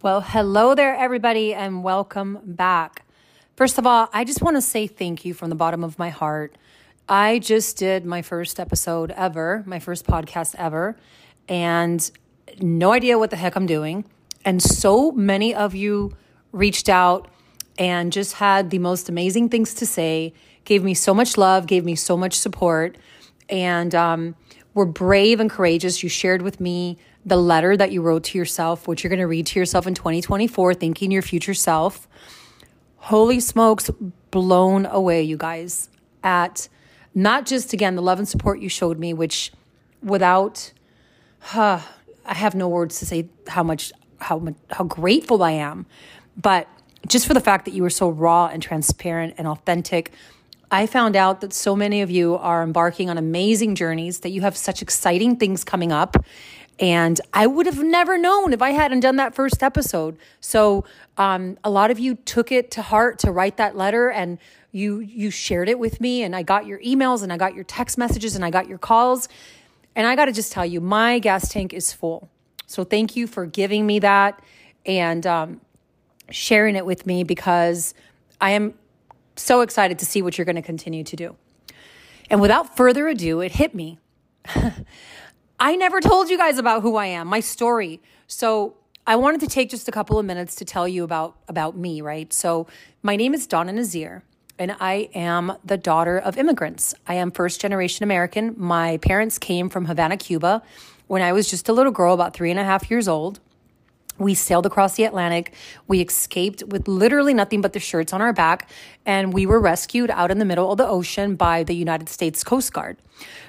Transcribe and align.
Well, 0.00 0.20
hello 0.20 0.76
there, 0.76 0.94
everybody, 0.94 1.52
and 1.52 1.82
welcome 1.82 2.38
back. 2.44 3.04
First 3.56 3.78
of 3.78 3.86
all, 3.86 4.08
I 4.12 4.22
just 4.22 4.40
want 4.40 4.56
to 4.56 4.60
say 4.62 4.86
thank 4.86 5.24
you 5.24 5.34
from 5.34 5.50
the 5.50 5.56
bottom 5.56 5.82
of 5.82 5.98
my 5.98 6.08
heart. 6.08 6.56
I 7.08 7.40
just 7.40 7.78
did 7.78 8.06
my 8.06 8.22
first 8.22 8.60
episode 8.60 9.10
ever, 9.10 9.64
my 9.66 9.80
first 9.80 10.06
podcast 10.06 10.54
ever, 10.56 10.96
and 11.48 12.08
no 12.60 12.92
idea 12.92 13.18
what 13.18 13.30
the 13.30 13.36
heck 13.36 13.56
I'm 13.56 13.66
doing. 13.66 14.04
And 14.44 14.62
so 14.62 15.10
many 15.10 15.52
of 15.52 15.74
you 15.74 16.16
reached 16.52 16.88
out 16.88 17.26
and 17.76 18.12
just 18.12 18.34
had 18.34 18.70
the 18.70 18.78
most 18.78 19.08
amazing 19.08 19.48
things 19.48 19.74
to 19.74 19.84
say, 19.84 20.32
gave 20.64 20.84
me 20.84 20.94
so 20.94 21.12
much 21.12 21.36
love, 21.36 21.66
gave 21.66 21.84
me 21.84 21.96
so 21.96 22.16
much 22.16 22.34
support, 22.38 22.96
and 23.48 23.96
um, 23.96 24.36
were 24.74 24.86
brave 24.86 25.40
and 25.40 25.50
courageous. 25.50 26.04
You 26.04 26.08
shared 26.08 26.42
with 26.42 26.60
me 26.60 26.98
the 27.28 27.36
letter 27.36 27.76
that 27.76 27.92
you 27.92 28.02
wrote 28.02 28.24
to 28.24 28.38
yourself, 28.38 28.88
which 28.88 29.04
you're 29.04 29.10
going 29.10 29.18
to 29.20 29.26
read 29.26 29.46
to 29.46 29.58
yourself 29.58 29.86
in 29.86 29.94
2024, 29.94 30.74
thinking 30.74 31.10
your 31.10 31.22
future 31.22 31.54
self. 31.54 32.08
Holy 32.96 33.38
smokes, 33.40 33.90
blown 34.30 34.86
away, 34.86 35.22
you 35.22 35.36
guys, 35.36 35.88
at 36.24 36.68
not 37.14 37.46
just, 37.46 37.72
again, 37.72 37.96
the 37.96 38.02
love 38.02 38.18
and 38.18 38.28
support 38.28 38.60
you 38.60 38.68
showed 38.68 38.98
me, 38.98 39.12
which 39.12 39.52
without, 40.02 40.72
huh, 41.40 41.80
I 42.24 42.34
have 42.34 42.54
no 42.54 42.68
words 42.68 42.98
to 43.00 43.06
say 43.06 43.28
how 43.46 43.62
much, 43.62 43.92
how 44.20 44.38
much, 44.38 44.54
how 44.70 44.84
grateful 44.84 45.42
I 45.42 45.52
am. 45.52 45.86
But 46.36 46.68
just 47.06 47.26
for 47.26 47.34
the 47.34 47.40
fact 47.40 47.64
that 47.66 47.74
you 47.74 47.82
were 47.82 47.90
so 47.90 48.08
raw 48.08 48.46
and 48.46 48.62
transparent 48.62 49.34
and 49.38 49.46
authentic, 49.46 50.12
I 50.70 50.86
found 50.86 51.16
out 51.16 51.40
that 51.40 51.52
so 51.52 51.74
many 51.74 52.02
of 52.02 52.10
you 52.10 52.36
are 52.36 52.62
embarking 52.62 53.08
on 53.08 53.16
amazing 53.16 53.74
journeys, 53.74 54.20
that 54.20 54.30
you 54.30 54.42
have 54.42 54.56
such 54.56 54.82
exciting 54.82 55.36
things 55.36 55.64
coming 55.64 55.92
up, 55.92 56.16
and 56.80 57.20
I 57.32 57.46
would 57.46 57.66
have 57.66 57.82
never 57.82 58.16
known 58.16 58.52
if 58.52 58.62
I 58.62 58.70
hadn't 58.70 59.00
done 59.00 59.16
that 59.16 59.34
first 59.34 59.62
episode. 59.62 60.16
So 60.40 60.84
um, 61.16 61.58
a 61.64 61.70
lot 61.70 61.90
of 61.90 61.98
you 61.98 62.14
took 62.14 62.52
it 62.52 62.70
to 62.72 62.82
heart 62.82 63.18
to 63.20 63.32
write 63.32 63.56
that 63.56 63.76
letter 63.76 64.10
and 64.10 64.38
you 64.70 65.00
you 65.00 65.30
shared 65.30 65.68
it 65.68 65.78
with 65.78 66.00
me 66.00 66.22
and 66.22 66.36
I 66.36 66.42
got 66.42 66.66
your 66.66 66.78
emails 66.80 67.22
and 67.22 67.32
I 67.32 67.36
got 67.36 67.54
your 67.54 67.64
text 67.64 67.98
messages 67.98 68.36
and 68.36 68.44
I 68.44 68.50
got 68.50 68.68
your 68.68 68.78
calls. 68.78 69.28
And 69.96 70.06
I 70.06 70.14
got 70.14 70.26
to 70.26 70.32
just 70.32 70.52
tell 70.52 70.64
you, 70.64 70.80
my 70.80 71.18
gas 71.18 71.48
tank 71.48 71.72
is 71.72 71.92
full. 71.92 72.28
So 72.66 72.84
thank 72.84 73.16
you 73.16 73.26
for 73.26 73.46
giving 73.46 73.86
me 73.86 73.98
that 74.00 74.40
and 74.86 75.26
um, 75.26 75.60
sharing 76.30 76.76
it 76.76 76.86
with 76.86 77.06
me 77.06 77.24
because 77.24 77.94
I 78.40 78.50
am 78.50 78.74
so 79.34 79.62
excited 79.62 79.98
to 79.98 80.06
see 80.06 80.22
what 80.22 80.38
you're 80.38 80.44
going 80.44 80.56
to 80.56 80.62
continue 80.62 81.02
to 81.02 81.16
do. 81.16 81.36
And 82.30 82.40
without 82.40 82.76
further 82.76 83.08
ado, 83.08 83.40
it 83.40 83.52
hit 83.52 83.74
me. 83.74 83.98
I 85.60 85.74
never 85.74 86.00
told 86.00 86.30
you 86.30 86.38
guys 86.38 86.56
about 86.58 86.82
who 86.82 86.94
I 86.94 87.06
am, 87.06 87.26
my 87.26 87.40
story. 87.40 88.00
So 88.28 88.76
I 89.06 89.16
wanted 89.16 89.40
to 89.40 89.48
take 89.48 89.70
just 89.70 89.88
a 89.88 89.90
couple 89.90 90.16
of 90.16 90.24
minutes 90.24 90.54
to 90.56 90.64
tell 90.64 90.86
you 90.86 91.02
about 91.02 91.36
about 91.48 91.76
me, 91.76 92.00
right? 92.00 92.32
So 92.32 92.68
my 93.02 93.16
name 93.16 93.34
is 93.34 93.48
Donna 93.48 93.72
Nazir, 93.72 94.22
and 94.56 94.76
I 94.78 95.10
am 95.14 95.54
the 95.64 95.76
daughter 95.76 96.16
of 96.16 96.38
immigrants. 96.38 96.94
I 97.08 97.14
am 97.14 97.32
first 97.32 97.60
generation 97.60 98.04
American. 98.04 98.54
My 98.56 98.98
parents 98.98 99.36
came 99.36 99.68
from 99.68 99.86
Havana, 99.86 100.16
Cuba, 100.16 100.62
when 101.08 101.22
I 101.22 101.32
was 101.32 101.50
just 101.50 101.68
a 101.68 101.72
little 101.72 101.90
girl, 101.90 102.14
about 102.14 102.34
three 102.34 102.52
and 102.52 102.60
a 102.60 102.64
half 102.64 102.88
years 102.88 103.08
old. 103.08 103.40
We 104.18 104.34
sailed 104.34 104.66
across 104.66 104.96
the 104.96 105.04
Atlantic. 105.04 105.54
We 105.86 106.00
escaped 106.00 106.62
with 106.64 106.88
literally 106.88 107.34
nothing 107.34 107.60
but 107.60 107.72
the 107.72 107.80
shirts 107.80 108.12
on 108.12 108.20
our 108.20 108.32
back, 108.32 108.68
and 109.06 109.32
we 109.32 109.46
were 109.46 109.60
rescued 109.60 110.10
out 110.10 110.30
in 110.30 110.38
the 110.38 110.44
middle 110.44 110.70
of 110.70 110.78
the 110.78 110.86
ocean 110.86 111.36
by 111.36 111.62
the 111.62 111.74
United 111.74 112.08
States 112.08 112.42
Coast 112.42 112.72
Guard. 112.72 112.96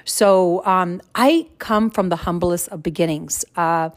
So 0.05 0.65
um, 0.65 1.01
I 1.15 1.47
come 1.57 1.89
from 1.89 2.09
the 2.09 2.17
humblest 2.17 2.69
of 2.69 2.83
beginnings. 2.83 3.45
Uh, 3.55 3.89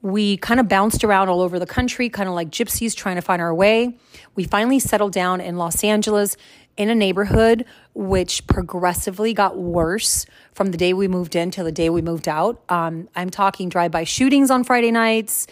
we 0.00 0.36
kind 0.36 0.60
of 0.60 0.68
bounced 0.68 1.02
around 1.02 1.28
all 1.28 1.40
over 1.40 1.58
the 1.58 1.66
country, 1.66 2.08
kind 2.08 2.28
of 2.28 2.34
like 2.34 2.50
gypsies 2.50 2.94
trying 2.94 3.16
to 3.16 3.22
find 3.22 3.42
our 3.42 3.54
way. 3.54 3.96
We 4.36 4.44
finally 4.44 4.78
settled 4.78 5.12
down 5.12 5.40
in 5.40 5.56
Los 5.56 5.82
Angeles 5.82 6.36
in 6.76 6.88
a 6.88 6.94
neighborhood 6.94 7.64
which 7.94 8.46
progressively 8.46 9.34
got 9.34 9.58
worse 9.58 10.24
from 10.52 10.70
the 10.70 10.78
day 10.78 10.92
we 10.92 11.08
moved 11.08 11.34
in 11.34 11.50
to 11.50 11.64
the 11.64 11.72
day 11.72 11.90
we 11.90 12.00
moved 12.00 12.28
out. 12.28 12.62
Um, 12.68 13.08
I'm 13.16 13.30
talking 13.30 13.68
drive 13.68 13.90
by 13.90 14.04
shootings 14.04 14.50
on 14.50 14.62
Friday 14.62 14.92
nights 14.92 15.48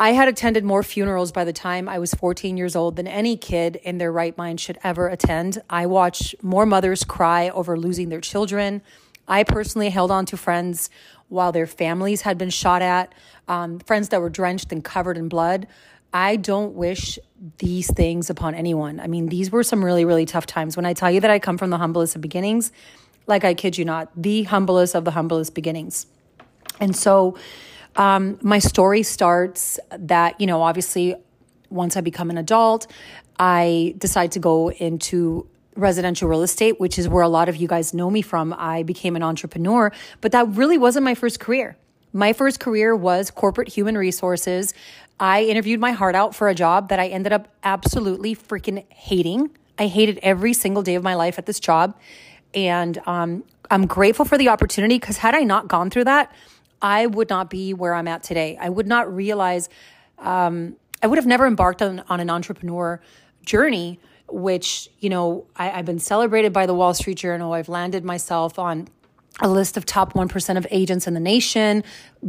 I 0.00 0.12
had 0.12 0.28
attended 0.28 0.62
more 0.62 0.84
funerals 0.84 1.32
by 1.32 1.42
the 1.42 1.52
time 1.52 1.88
I 1.88 1.98
was 1.98 2.14
14 2.14 2.56
years 2.56 2.76
old 2.76 2.94
than 2.94 3.08
any 3.08 3.36
kid 3.36 3.80
in 3.82 3.98
their 3.98 4.12
right 4.12 4.38
mind 4.38 4.60
should 4.60 4.78
ever 4.84 5.08
attend. 5.08 5.60
I 5.68 5.86
watched 5.86 6.36
more 6.40 6.64
mothers 6.64 7.02
cry 7.02 7.48
over 7.48 7.76
losing 7.76 8.08
their 8.08 8.20
children. 8.20 8.80
I 9.26 9.42
personally 9.42 9.90
held 9.90 10.12
on 10.12 10.24
to 10.26 10.36
friends 10.36 10.88
while 11.26 11.50
their 11.50 11.66
families 11.66 12.20
had 12.20 12.38
been 12.38 12.48
shot 12.48 12.80
at, 12.80 13.12
um, 13.48 13.80
friends 13.80 14.10
that 14.10 14.20
were 14.20 14.30
drenched 14.30 14.70
and 14.70 14.84
covered 14.84 15.18
in 15.18 15.28
blood. 15.28 15.66
I 16.14 16.36
don't 16.36 16.74
wish 16.74 17.18
these 17.58 17.92
things 17.92 18.30
upon 18.30 18.54
anyone. 18.54 19.00
I 19.00 19.08
mean, 19.08 19.26
these 19.26 19.50
were 19.50 19.64
some 19.64 19.84
really, 19.84 20.04
really 20.04 20.26
tough 20.26 20.46
times. 20.46 20.76
When 20.76 20.86
I 20.86 20.92
tell 20.92 21.10
you 21.10 21.20
that 21.22 21.30
I 21.30 21.40
come 21.40 21.58
from 21.58 21.70
the 21.70 21.78
humblest 21.78 22.14
of 22.14 22.22
beginnings, 22.22 22.70
like 23.26 23.42
I 23.42 23.52
kid 23.52 23.76
you 23.76 23.84
not, 23.84 24.10
the 24.16 24.44
humblest 24.44 24.94
of 24.94 25.04
the 25.04 25.10
humblest 25.10 25.56
beginnings. 25.56 26.06
And 26.78 26.94
so, 26.94 27.36
um, 27.98 28.38
my 28.40 28.60
story 28.60 29.02
starts 29.02 29.78
that, 29.90 30.40
you 30.40 30.46
know, 30.46 30.62
obviously, 30.62 31.16
once 31.68 31.96
I 31.96 32.00
become 32.00 32.30
an 32.30 32.38
adult, 32.38 32.86
I 33.38 33.94
decide 33.98 34.32
to 34.32 34.38
go 34.38 34.70
into 34.70 35.46
residential 35.74 36.28
real 36.28 36.42
estate, 36.42 36.80
which 36.80 36.98
is 36.98 37.08
where 37.08 37.22
a 37.22 37.28
lot 37.28 37.48
of 37.48 37.56
you 37.56 37.68
guys 37.68 37.92
know 37.92 38.10
me 38.10 38.22
from. 38.22 38.54
I 38.56 38.84
became 38.84 39.16
an 39.16 39.22
entrepreneur, 39.22 39.92
but 40.20 40.32
that 40.32 40.48
really 40.48 40.78
wasn't 40.78 41.04
my 41.04 41.14
first 41.14 41.40
career. 41.40 41.76
My 42.12 42.32
first 42.32 42.58
career 42.58 42.96
was 42.96 43.30
corporate 43.30 43.68
human 43.68 43.98
resources. 43.98 44.74
I 45.20 45.44
interviewed 45.44 45.78
my 45.78 45.92
heart 45.92 46.14
out 46.14 46.34
for 46.34 46.48
a 46.48 46.54
job 46.54 46.88
that 46.88 46.98
I 46.98 47.08
ended 47.08 47.32
up 47.32 47.48
absolutely 47.62 48.34
freaking 48.34 48.84
hating. 48.90 49.50
I 49.78 49.86
hated 49.88 50.18
every 50.22 50.52
single 50.52 50.82
day 50.82 50.94
of 50.94 51.02
my 51.02 51.14
life 51.14 51.38
at 51.38 51.46
this 51.46 51.60
job. 51.60 51.96
And 52.54 52.98
um, 53.06 53.44
I'm 53.70 53.86
grateful 53.86 54.24
for 54.24 54.38
the 54.38 54.48
opportunity 54.48 54.98
because 54.98 55.18
had 55.18 55.34
I 55.34 55.40
not 55.40 55.68
gone 55.68 55.90
through 55.90 56.04
that, 56.04 56.32
I 56.80 57.06
would 57.06 57.28
not 57.28 57.50
be 57.50 57.74
where 57.74 57.94
I'm 57.94 58.08
at 58.08 58.22
today. 58.22 58.56
I 58.60 58.68
would 58.68 58.86
not 58.86 59.12
realize, 59.14 59.68
um, 60.18 60.76
I 61.02 61.06
would 61.06 61.18
have 61.18 61.26
never 61.26 61.46
embarked 61.46 61.82
on, 61.82 62.02
on 62.08 62.20
an 62.20 62.30
entrepreneur 62.30 63.00
journey, 63.44 63.98
which, 64.28 64.88
you 65.00 65.08
know, 65.08 65.46
I, 65.56 65.70
I've 65.70 65.86
been 65.86 65.98
celebrated 65.98 66.52
by 66.52 66.66
the 66.66 66.74
Wall 66.74 66.94
Street 66.94 67.18
Journal. 67.18 67.52
I've 67.52 67.68
landed 67.68 68.04
myself 68.04 68.58
on 68.58 68.88
a 69.40 69.48
list 69.48 69.76
of 69.76 69.86
top 69.86 70.14
1% 70.14 70.56
of 70.56 70.66
agents 70.70 71.06
in 71.06 71.14
the 71.14 71.20
nation, 71.20 71.84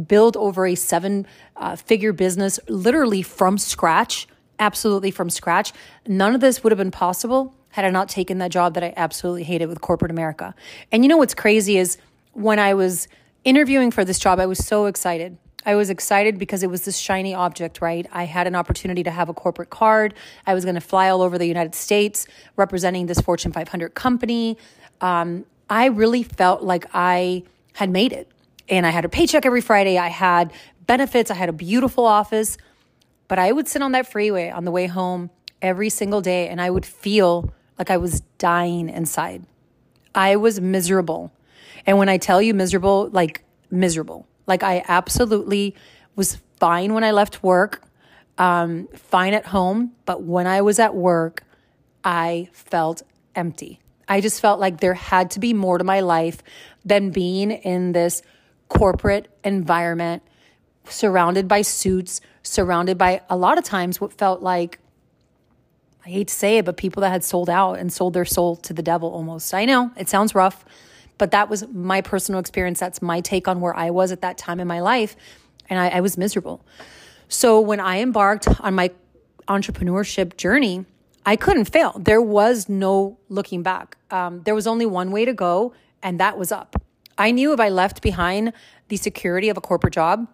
build 0.06 0.36
over 0.36 0.66
a 0.66 0.74
seven 0.74 1.26
uh, 1.56 1.76
figure 1.76 2.12
business 2.12 2.60
literally 2.68 3.22
from 3.22 3.58
scratch, 3.58 4.28
absolutely 4.58 5.10
from 5.10 5.28
scratch. 5.28 5.72
None 6.06 6.34
of 6.34 6.40
this 6.40 6.62
would 6.62 6.70
have 6.70 6.78
been 6.78 6.90
possible 6.90 7.54
had 7.70 7.84
I 7.84 7.90
not 7.90 8.08
taken 8.08 8.38
that 8.38 8.50
job 8.50 8.74
that 8.74 8.84
I 8.84 8.92
absolutely 8.96 9.44
hated 9.44 9.68
with 9.68 9.80
corporate 9.80 10.10
America. 10.10 10.54
And 10.90 11.04
you 11.04 11.08
know 11.08 11.16
what's 11.16 11.34
crazy 11.34 11.78
is 11.78 11.98
when 12.32 12.58
I 12.58 12.74
was 12.74 13.08
interviewing 13.44 13.90
for 13.90 14.04
this 14.04 14.18
job, 14.18 14.38
I 14.38 14.46
was 14.46 14.58
so 14.58 14.86
excited. 14.86 15.36
I 15.64 15.74
was 15.74 15.90
excited 15.90 16.38
because 16.38 16.62
it 16.62 16.70
was 16.70 16.84
this 16.84 16.96
shiny 16.96 17.34
object, 17.34 17.82
right? 17.82 18.06
I 18.12 18.24
had 18.24 18.46
an 18.46 18.54
opportunity 18.54 19.02
to 19.02 19.10
have 19.10 19.28
a 19.28 19.34
corporate 19.34 19.70
card. 19.70 20.14
I 20.46 20.54
was 20.54 20.64
going 20.64 20.74
to 20.74 20.80
fly 20.80 21.10
all 21.10 21.20
over 21.20 21.36
the 21.36 21.46
United 21.46 21.74
States 21.74 22.26
representing 22.56 23.06
this 23.06 23.20
Fortune 23.20 23.52
500 23.52 23.94
company. 23.94 24.56
Um, 25.00 25.44
I 25.68 25.86
really 25.86 26.22
felt 26.22 26.62
like 26.62 26.86
I 26.94 27.44
had 27.74 27.90
made 27.90 28.12
it. 28.12 28.30
And 28.68 28.86
I 28.86 28.90
had 28.90 29.04
a 29.04 29.08
paycheck 29.08 29.44
every 29.44 29.60
Friday. 29.60 29.98
I 29.98 30.08
had 30.08 30.52
benefits. 30.86 31.30
I 31.30 31.34
had 31.34 31.48
a 31.48 31.52
beautiful 31.52 32.06
office. 32.06 32.56
But 33.28 33.38
I 33.38 33.52
would 33.52 33.68
sit 33.68 33.82
on 33.82 33.92
that 33.92 34.10
freeway 34.10 34.50
on 34.50 34.64
the 34.64 34.70
way 34.70 34.86
home 34.86 35.30
every 35.62 35.90
single 35.90 36.20
day 36.20 36.48
and 36.48 36.60
I 36.60 36.70
would 36.70 36.86
feel 36.86 37.52
like 37.78 37.90
I 37.90 37.96
was 37.96 38.20
dying 38.38 38.88
inside. 38.88 39.44
I 40.14 40.36
was 40.36 40.60
miserable. 40.60 41.32
And 41.86 41.98
when 41.98 42.08
I 42.08 42.18
tell 42.18 42.40
you 42.40 42.54
miserable, 42.54 43.08
like 43.12 43.44
miserable, 43.70 44.26
like 44.46 44.62
I 44.62 44.84
absolutely 44.88 45.74
was 46.16 46.38
fine 46.58 46.92
when 46.94 47.04
I 47.04 47.12
left 47.12 47.42
work, 47.42 47.82
um, 48.38 48.88
fine 48.94 49.34
at 49.34 49.46
home. 49.46 49.92
But 50.04 50.22
when 50.22 50.46
I 50.46 50.60
was 50.62 50.78
at 50.78 50.94
work, 50.94 51.44
I 52.04 52.48
felt 52.52 53.02
empty. 53.34 53.80
I 54.08 54.20
just 54.20 54.40
felt 54.40 54.58
like 54.58 54.80
there 54.80 54.94
had 54.94 55.30
to 55.32 55.40
be 55.40 55.54
more 55.54 55.78
to 55.78 55.84
my 55.84 56.00
life 56.00 56.42
than 56.84 57.10
being 57.10 57.50
in 57.52 57.92
this 57.92 58.22
corporate 58.68 59.28
environment, 59.44 60.22
surrounded 60.86 61.46
by 61.46 61.62
suits, 61.62 62.20
surrounded 62.42 62.98
by 62.98 63.20
a 63.30 63.36
lot 63.36 63.58
of 63.58 63.64
times 63.64 64.00
what 64.00 64.12
felt 64.12 64.42
like, 64.42 64.78
I 66.04 66.08
hate 66.08 66.28
to 66.28 66.34
say 66.34 66.58
it, 66.58 66.64
but 66.64 66.76
people 66.76 67.02
that 67.02 67.10
had 67.10 67.22
sold 67.22 67.50
out 67.50 67.74
and 67.78 67.92
sold 67.92 68.14
their 68.14 68.24
soul 68.24 68.56
to 68.56 68.72
the 68.72 68.82
devil 68.82 69.10
almost. 69.10 69.52
I 69.52 69.64
know 69.64 69.92
it 69.96 70.08
sounds 70.08 70.34
rough. 70.34 70.64
But 71.20 71.32
that 71.32 71.50
was 71.50 71.68
my 71.68 72.00
personal 72.00 72.40
experience. 72.40 72.80
That's 72.80 73.02
my 73.02 73.20
take 73.20 73.46
on 73.46 73.60
where 73.60 73.76
I 73.76 73.90
was 73.90 74.10
at 74.10 74.22
that 74.22 74.38
time 74.38 74.58
in 74.58 74.66
my 74.66 74.80
life. 74.80 75.16
And 75.68 75.78
I, 75.78 75.88
I 75.88 76.00
was 76.00 76.16
miserable. 76.16 76.64
So 77.28 77.60
when 77.60 77.78
I 77.78 78.00
embarked 78.00 78.48
on 78.60 78.74
my 78.74 78.90
entrepreneurship 79.46 80.38
journey, 80.38 80.86
I 81.26 81.36
couldn't 81.36 81.66
fail. 81.66 81.92
There 81.98 82.22
was 82.22 82.70
no 82.70 83.18
looking 83.28 83.62
back. 83.62 83.98
Um, 84.10 84.40
there 84.44 84.54
was 84.54 84.66
only 84.66 84.86
one 84.86 85.10
way 85.10 85.26
to 85.26 85.34
go, 85.34 85.74
and 86.02 86.18
that 86.20 86.38
was 86.38 86.50
up. 86.50 86.82
I 87.18 87.32
knew 87.32 87.52
if 87.52 87.60
I 87.60 87.68
left 87.68 88.00
behind 88.00 88.54
the 88.88 88.96
security 88.96 89.50
of 89.50 89.58
a 89.58 89.60
corporate 89.60 89.92
job, 89.92 90.26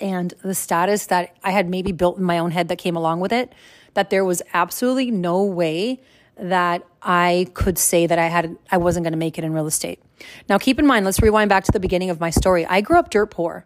and 0.00 0.32
the 0.42 0.54
status 0.54 1.06
that 1.06 1.36
I 1.42 1.50
had 1.50 1.68
maybe 1.68 1.90
built 1.90 2.18
in 2.18 2.24
my 2.24 2.38
own 2.38 2.52
head 2.52 2.68
that 2.68 2.78
came 2.78 2.94
along 2.94 3.18
with 3.18 3.32
it, 3.32 3.52
that 3.94 4.10
there 4.10 4.24
was 4.24 4.42
absolutely 4.52 5.10
no 5.10 5.42
way 5.42 6.00
that 6.36 6.84
I 7.02 7.48
could 7.54 7.78
say 7.78 8.06
that 8.06 8.18
I 8.18 8.26
had 8.26 8.56
I 8.70 8.78
wasn't 8.78 9.04
going 9.04 9.12
to 9.12 9.18
make 9.18 9.38
it 9.38 9.44
in 9.44 9.52
real 9.52 9.66
estate. 9.66 10.00
Now 10.48 10.58
keep 10.58 10.78
in 10.78 10.86
mind, 10.86 11.04
let's 11.04 11.20
rewind 11.20 11.48
back 11.48 11.64
to 11.64 11.72
the 11.72 11.80
beginning 11.80 12.10
of 12.10 12.20
my 12.20 12.30
story. 12.30 12.66
I 12.66 12.80
grew 12.80 12.98
up 12.98 13.10
dirt 13.10 13.30
poor, 13.30 13.64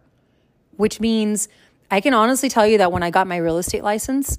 which 0.76 1.00
means 1.00 1.49
I 1.91 2.00
can 2.00 2.15
honestly 2.15 2.49
tell 2.49 2.67
you 2.67 2.79
that 2.79 2.93
when 2.93 3.03
I 3.03 3.11
got 3.11 3.26
my 3.26 3.37
real 3.37 3.59
estate 3.59 3.82
license, 3.82 4.38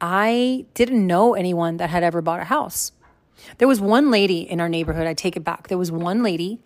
I 0.00 0.66
didn't 0.74 1.06
know 1.06 1.34
anyone 1.34 1.78
that 1.78 1.90
had 1.90 2.02
ever 2.02 2.20
bought 2.20 2.40
a 2.40 2.44
house. 2.44 2.92
There 3.58 3.68
was 3.68 3.80
one 3.80 4.10
lady 4.10 4.40
in 4.40 4.60
our 4.60 4.68
neighborhood, 4.68 5.06
I 5.06 5.14
take 5.14 5.36
it 5.36 5.44
back. 5.44 5.68
There 5.68 5.78
was 5.78 5.90
one 5.90 6.22
lady 6.22 6.60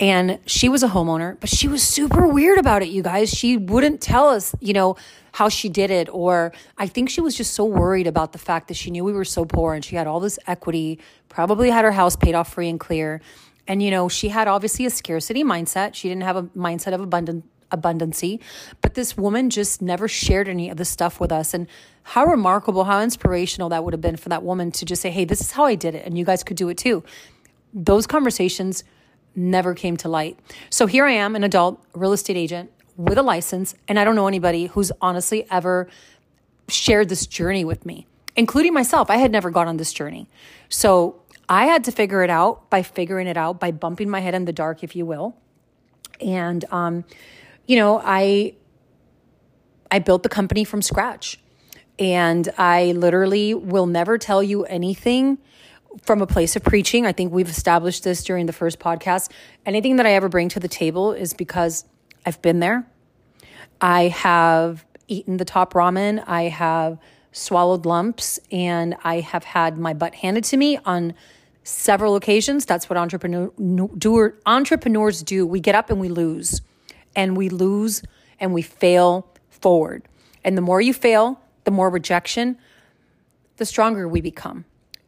and 0.00 0.40
she 0.46 0.68
was 0.68 0.82
a 0.82 0.88
homeowner, 0.88 1.38
but 1.38 1.48
she 1.48 1.68
was 1.68 1.82
super 1.82 2.26
weird 2.26 2.58
about 2.58 2.82
it, 2.82 2.88
you 2.88 3.02
guys. 3.02 3.32
She 3.32 3.56
wouldn't 3.56 4.00
tell 4.00 4.28
us, 4.28 4.54
you 4.60 4.72
know, 4.72 4.96
how 5.32 5.48
she 5.48 5.68
did 5.68 5.90
it. 5.90 6.08
Or 6.12 6.52
I 6.76 6.86
think 6.86 7.10
she 7.10 7.20
was 7.20 7.36
just 7.36 7.54
so 7.54 7.64
worried 7.64 8.06
about 8.06 8.32
the 8.32 8.38
fact 8.38 8.68
that 8.68 8.74
she 8.74 8.90
knew 8.90 9.04
we 9.04 9.12
were 9.12 9.24
so 9.24 9.44
poor 9.44 9.74
and 9.74 9.84
she 9.84 9.96
had 9.96 10.06
all 10.06 10.20
this 10.20 10.38
equity, 10.46 10.98
probably 11.28 11.70
had 11.70 11.84
her 11.84 11.92
house 11.92 12.16
paid 12.16 12.34
off 12.34 12.52
free 12.52 12.68
and 12.68 12.80
clear. 12.80 13.20
And, 13.68 13.82
you 13.82 13.90
know, 13.90 14.08
she 14.08 14.28
had 14.28 14.48
obviously 14.48 14.84
a 14.84 14.90
scarcity 14.90 15.44
mindset. 15.44 15.94
She 15.94 16.08
didn't 16.08 16.24
have 16.24 16.36
a 16.36 16.42
mindset 16.42 16.92
of 16.92 17.00
abundant 17.00 17.44
abundancy. 17.70 18.40
But 18.80 18.94
this 18.94 19.16
woman 19.16 19.50
just 19.50 19.82
never 19.82 20.06
shared 20.06 20.48
any 20.48 20.70
of 20.70 20.76
the 20.76 20.84
stuff 20.84 21.18
with 21.18 21.32
us. 21.32 21.54
And 21.54 21.66
how 22.04 22.24
remarkable, 22.24 22.84
how 22.84 23.00
inspirational 23.00 23.68
that 23.70 23.84
would 23.84 23.94
have 23.94 24.00
been 24.00 24.16
for 24.16 24.28
that 24.28 24.42
woman 24.42 24.70
to 24.72 24.84
just 24.84 25.02
say, 25.02 25.10
hey, 25.10 25.24
this 25.24 25.40
is 25.40 25.52
how 25.52 25.64
I 25.64 25.74
did 25.74 25.94
it. 25.94 26.06
And 26.06 26.16
you 26.16 26.24
guys 26.24 26.44
could 26.44 26.56
do 26.56 26.68
it 26.68 26.78
too. 26.78 27.02
Those 27.72 28.06
conversations 28.06 28.84
never 29.34 29.74
came 29.74 29.96
to 29.98 30.08
light. 30.08 30.38
So 30.70 30.86
here 30.86 31.04
I 31.04 31.12
am, 31.12 31.36
an 31.36 31.44
adult 31.44 31.84
real 31.94 32.12
estate 32.12 32.36
agent 32.36 32.70
with 32.96 33.18
a 33.18 33.22
license, 33.22 33.74
and 33.88 33.98
I 33.98 34.04
don't 34.04 34.14
know 34.14 34.28
anybody 34.28 34.66
who's 34.66 34.92
honestly 35.00 35.46
ever 35.50 35.88
shared 36.68 37.08
this 37.08 37.26
journey 37.26 37.64
with 37.64 37.84
me, 37.84 38.06
including 38.36 38.72
myself. 38.72 39.10
I 39.10 39.16
had 39.16 39.32
never 39.32 39.50
gone 39.50 39.68
on 39.68 39.76
this 39.76 39.92
journey. 39.92 40.28
So 40.68 41.20
I 41.48 41.66
had 41.66 41.84
to 41.84 41.92
figure 41.92 42.22
it 42.22 42.30
out 42.30 42.70
by 42.70 42.82
figuring 42.82 43.26
it 43.26 43.36
out, 43.36 43.60
by 43.60 43.70
bumping 43.70 44.08
my 44.08 44.20
head 44.20 44.34
in 44.34 44.44
the 44.44 44.52
dark, 44.52 44.82
if 44.82 44.96
you 44.96 45.04
will. 45.04 45.36
And, 46.20 46.64
um, 46.70 47.04
you 47.66 47.76
know, 47.76 48.00
I, 48.02 48.54
I 49.90 49.98
built 49.98 50.22
the 50.22 50.28
company 50.28 50.64
from 50.64 50.80
scratch. 50.80 51.40
And 51.98 52.48
I 52.58 52.92
literally 52.92 53.54
will 53.54 53.86
never 53.86 54.18
tell 54.18 54.42
you 54.42 54.64
anything 54.64 55.38
from 56.02 56.22
a 56.22 56.26
place 56.26 56.56
of 56.56 56.62
preaching. 56.62 57.06
I 57.06 57.12
think 57.12 57.32
we've 57.32 57.48
established 57.48 58.04
this 58.04 58.24
during 58.24 58.46
the 58.46 58.52
first 58.52 58.78
podcast. 58.78 59.30
Anything 59.64 59.96
that 59.96 60.06
I 60.06 60.12
ever 60.12 60.28
bring 60.28 60.48
to 60.50 60.60
the 60.60 60.68
table 60.68 61.12
is 61.12 61.32
because 61.32 61.84
I've 62.26 62.40
been 62.42 62.60
there. 62.60 62.86
I 63.80 64.08
have 64.08 64.84
eaten 65.08 65.36
the 65.36 65.44
top 65.44 65.74
ramen. 65.74 66.22
I 66.26 66.44
have 66.44 66.98
swallowed 67.32 67.84
lumps 67.84 68.38
and 68.50 68.94
I 69.02 69.20
have 69.20 69.44
had 69.44 69.78
my 69.78 69.92
butt 69.92 70.14
handed 70.14 70.44
to 70.44 70.56
me 70.56 70.78
on 70.84 71.14
several 71.64 72.16
occasions. 72.16 72.64
That's 72.64 72.88
what 72.88 72.96
entrepreneur, 72.96 73.50
do, 73.98 74.32
entrepreneurs 74.46 75.22
do. 75.22 75.46
We 75.46 75.60
get 75.60 75.74
up 75.74 75.90
and 75.90 76.00
we 76.00 76.08
lose, 76.08 76.60
and 77.16 77.36
we 77.36 77.48
lose 77.48 78.02
and 78.38 78.52
we 78.52 78.62
fail 78.62 79.26
forward. 79.50 80.06
And 80.44 80.56
the 80.56 80.62
more 80.62 80.80
you 80.80 80.92
fail, 80.92 81.40
the 81.64 81.70
more 81.70 81.88
rejection, 81.90 82.58
the 83.56 83.64
stronger 83.64 84.06
we 84.06 84.20
become 84.20 84.64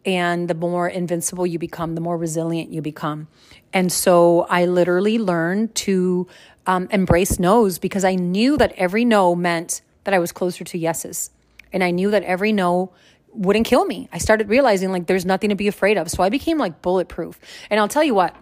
and 0.06 0.48
the 0.48 0.54
more 0.54 0.88
invincible 0.88 1.46
you 1.46 1.58
become, 1.58 1.96
the 1.96 2.00
more 2.00 2.16
resilient 2.16 2.72
you 2.72 2.80
become. 2.80 3.26
And 3.72 3.92
so 3.92 4.46
I 4.48 4.64
literally 4.64 5.18
learned 5.18 5.74
to 5.74 6.28
um, 6.66 6.86
embrace 6.92 7.40
no's 7.40 7.78
because 7.78 8.04
I 8.04 8.14
knew 8.14 8.56
that 8.56 8.72
every 8.76 9.04
no 9.04 9.34
meant 9.34 9.82
that 10.04 10.14
I 10.14 10.20
was 10.20 10.30
closer 10.30 10.62
to 10.62 10.78
yeses. 10.78 11.30
And 11.72 11.82
I 11.82 11.90
knew 11.90 12.12
that 12.12 12.22
every 12.22 12.52
no 12.52 12.92
wouldn't 13.32 13.66
kill 13.66 13.84
me. 13.84 14.08
I 14.12 14.18
started 14.18 14.48
realizing 14.48 14.92
like 14.92 15.06
there's 15.06 15.26
nothing 15.26 15.50
to 15.50 15.56
be 15.56 15.66
afraid 15.66 15.98
of. 15.98 16.08
So 16.08 16.22
I 16.22 16.28
became 16.28 16.56
like 16.56 16.80
bulletproof. 16.80 17.38
And 17.68 17.80
I'll 17.80 17.88
tell 17.88 18.04
you 18.04 18.14
what, 18.14 18.34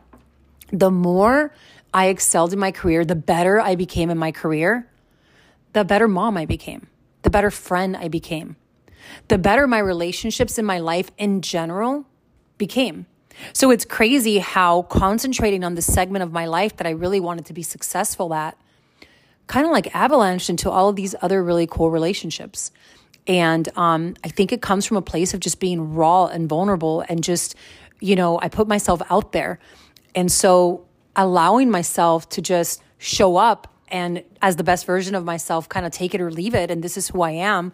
the 0.70 0.90
more 0.90 1.52
I 1.94 2.08
excelled 2.08 2.52
in 2.52 2.58
my 2.58 2.72
career, 2.72 3.04
the 3.04 3.16
better 3.16 3.58
I 3.58 3.74
became 3.74 4.10
in 4.10 4.18
my 4.18 4.32
career, 4.32 4.86
the 5.72 5.84
better 5.84 6.06
mom 6.06 6.36
I 6.36 6.44
became, 6.44 6.88
the 7.22 7.30
better 7.30 7.50
friend 7.50 7.96
I 7.96 8.08
became 8.08 8.56
the 9.28 9.38
better 9.38 9.66
my 9.66 9.78
relationships 9.78 10.58
in 10.58 10.64
my 10.64 10.78
life 10.78 11.10
in 11.18 11.42
general 11.42 12.06
became. 12.58 13.06
So 13.52 13.70
it's 13.70 13.84
crazy 13.84 14.38
how 14.38 14.82
concentrating 14.82 15.64
on 15.64 15.74
the 15.74 15.82
segment 15.82 16.22
of 16.22 16.32
my 16.32 16.46
life 16.46 16.76
that 16.76 16.86
I 16.86 16.90
really 16.90 17.20
wanted 17.20 17.46
to 17.46 17.52
be 17.52 17.62
successful 17.62 18.32
at 18.32 18.56
kind 19.46 19.66
of 19.66 19.72
like 19.72 19.86
avalanched 19.86 20.48
into 20.48 20.70
all 20.70 20.88
of 20.88 20.96
these 20.96 21.14
other 21.20 21.42
really 21.42 21.66
cool 21.66 21.90
relationships. 21.90 22.70
And 23.26 23.68
um, 23.76 24.14
I 24.22 24.28
think 24.28 24.52
it 24.52 24.62
comes 24.62 24.86
from 24.86 24.96
a 24.96 25.02
place 25.02 25.34
of 25.34 25.40
just 25.40 25.60
being 25.60 25.94
raw 25.94 26.26
and 26.26 26.48
vulnerable 26.48 27.04
and 27.08 27.22
just, 27.22 27.54
you 28.00 28.16
know, 28.16 28.38
I 28.40 28.48
put 28.48 28.68
myself 28.68 29.02
out 29.10 29.32
there. 29.32 29.58
And 30.14 30.30
so 30.30 30.86
allowing 31.16 31.70
myself 31.70 32.28
to 32.30 32.42
just 32.42 32.82
show 32.98 33.36
up 33.36 33.68
and 33.88 34.22
as 34.42 34.56
the 34.56 34.64
best 34.64 34.86
version 34.86 35.14
of 35.14 35.24
myself, 35.24 35.68
kind 35.68 35.86
of 35.86 35.92
take 35.92 36.14
it 36.14 36.20
or 36.20 36.30
leave 36.30 36.54
it. 36.54 36.70
And 36.70 36.82
this 36.82 36.96
is 36.96 37.08
who 37.08 37.22
I 37.22 37.30
am 37.32 37.72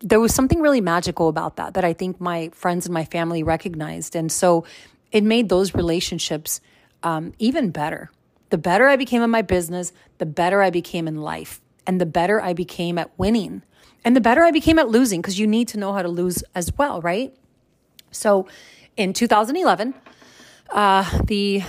there 0.00 0.20
was 0.20 0.34
something 0.34 0.60
really 0.60 0.80
magical 0.80 1.28
about 1.28 1.56
that 1.56 1.74
that 1.74 1.84
I 1.84 1.92
think 1.92 2.20
my 2.20 2.50
friends 2.50 2.86
and 2.86 2.92
my 2.92 3.04
family 3.04 3.42
recognized. 3.42 4.14
And 4.14 4.30
so 4.30 4.64
it 5.12 5.24
made 5.24 5.48
those 5.48 5.74
relationships 5.74 6.60
um, 7.02 7.32
even 7.38 7.70
better. 7.70 8.10
The 8.50 8.58
better 8.58 8.86
I 8.86 8.96
became 8.96 9.22
in 9.22 9.30
my 9.30 9.42
business, 9.42 9.92
the 10.18 10.26
better 10.26 10.62
I 10.62 10.70
became 10.70 11.08
in 11.08 11.20
life, 11.20 11.60
and 11.86 12.00
the 12.00 12.06
better 12.06 12.40
I 12.40 12.52
became 12.52 12.98
at 12.98 13.10
winning, 13.18 13.62
and 14.04 14.14
the 14.14 14.20
better 14.20 14.42
I 14.42 14.50
became 14.50 14.78
at 14.78 14.88
losing, 14.88 15.20
because 15.20 15.38
you 15.38 15.46
need 15.46 15.68
to 15.68 15.78
know 15.78 15.92
how 15.92 16.02
to 16.02 16.08
lose 16.08 16.44
as 16.54 16.72
well, 16.76 17.00
right? 17.00 17.34
So 18.12 18.46
in 18.96 19.12
2011, 19.12 19.94
uh, 20.70 21.22
the 21.24 21.62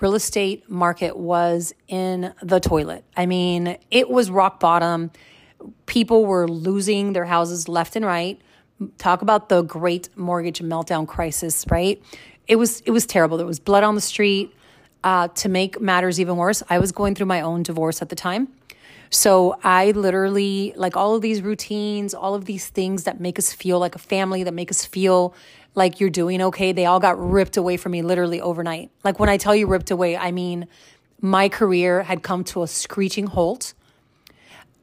real 0.00 0.14
estate 0.14 0.68
market 0.70 1.16
was 1.16 1.72
in 1.86 2.34
the 2.42 2.60
toilet. 2.60 3.04
I 3.16 3.26
mean, 3.26 3.78
it 3.90 4.10
was 4.10 4.30
rock 4.30 4.58
bottom 4.58 5.10
people 5.86 6.24
were 6.26 6.48
losing 6.48 7.12
their 7.12 7.24
houses 7.24 7.68
left 7.68 7.96
and 7.96 8.04
right. 8.04 8.40
Talk 8.98 9.22
about 9.22 9.48
the 9.48 9.62
great 9.62 10.08
mortgage 10.16 10.60
meltdown 10.60 11.06
crisis, 11.06 11.64
right? 11.70 12.02
It 12.48 12.56
was 12.56 12.80
it 12.82 12.90
was 12.90 13.06
terrible. 13.06 13.36
There 13.36 13.46
was 13.46 13.60
blood 13.60 13.84
on 13.84 13.94
the 13.94 14.00
street. 14.00 14.54
Uh, 15.04 15.26
to 15.26 15.48
make 15.48 15.80
matters 15.80 16.20
even 16.20 16.36
worse, 16.36 16.62
I 16.70 16.78
was 16.78 16.92
going 16.92 17.16
through 17.16 17.26
my 17.26 17.40
own 17.40 17.64
divorce 17.64 18.02
at 18.02 18.08
the 18.08 18.14
time. 18.14 18.46
So 19.10 19.58
I 19.62 19.90
literally, 19.90 20.72
like 20.76 20.96
all 20.96 21.14
of 21.14 21.22
these 21.22 21.42
routines, 21.42 22.14
all 22.14 22.34
of 22.34 22.46
these 22.46 22.68
things 22.68 23.04
that 23.04 23.20
make 23.20 23.38
us 23.38 23.52
feel 23.52 23.78
like 23.78 23.94
a 23.94 23.98
family, 23.98 24.44
that 24.44 24.54
make 24.54 24.70
us 24.70 24.86
feel 24.86 25.34
like 25.74 26.00
you're 26.00 26.10
doing 26.10 26.40
okay, 26.40 26.72
they 26.72 26.86
all 26.86 27.00
got 27.00 27.18
ripped 27.18 27.56
away 27.56 27.76
from 27.76 27.92
me 27.92 28.02
literally 28.02 28.40
overnight. 28.40 28.90
Like 29.04 29.18
when 29.18 29.28
I 29.28 29.36
tell 29.36 29.54
you 29.54 29.66
ripped 29.66 29.90
away, 29.90 30.16
I 30.16 30.30
mean 30.30 30.66
my 31.20 31.48
career 31.48 32.02
had 32.02 32.22
come 32.22 32.42
to 32.44 32.62
a 32.62 32.66
screeching 32.66 33.26
halt. 33.26 33.74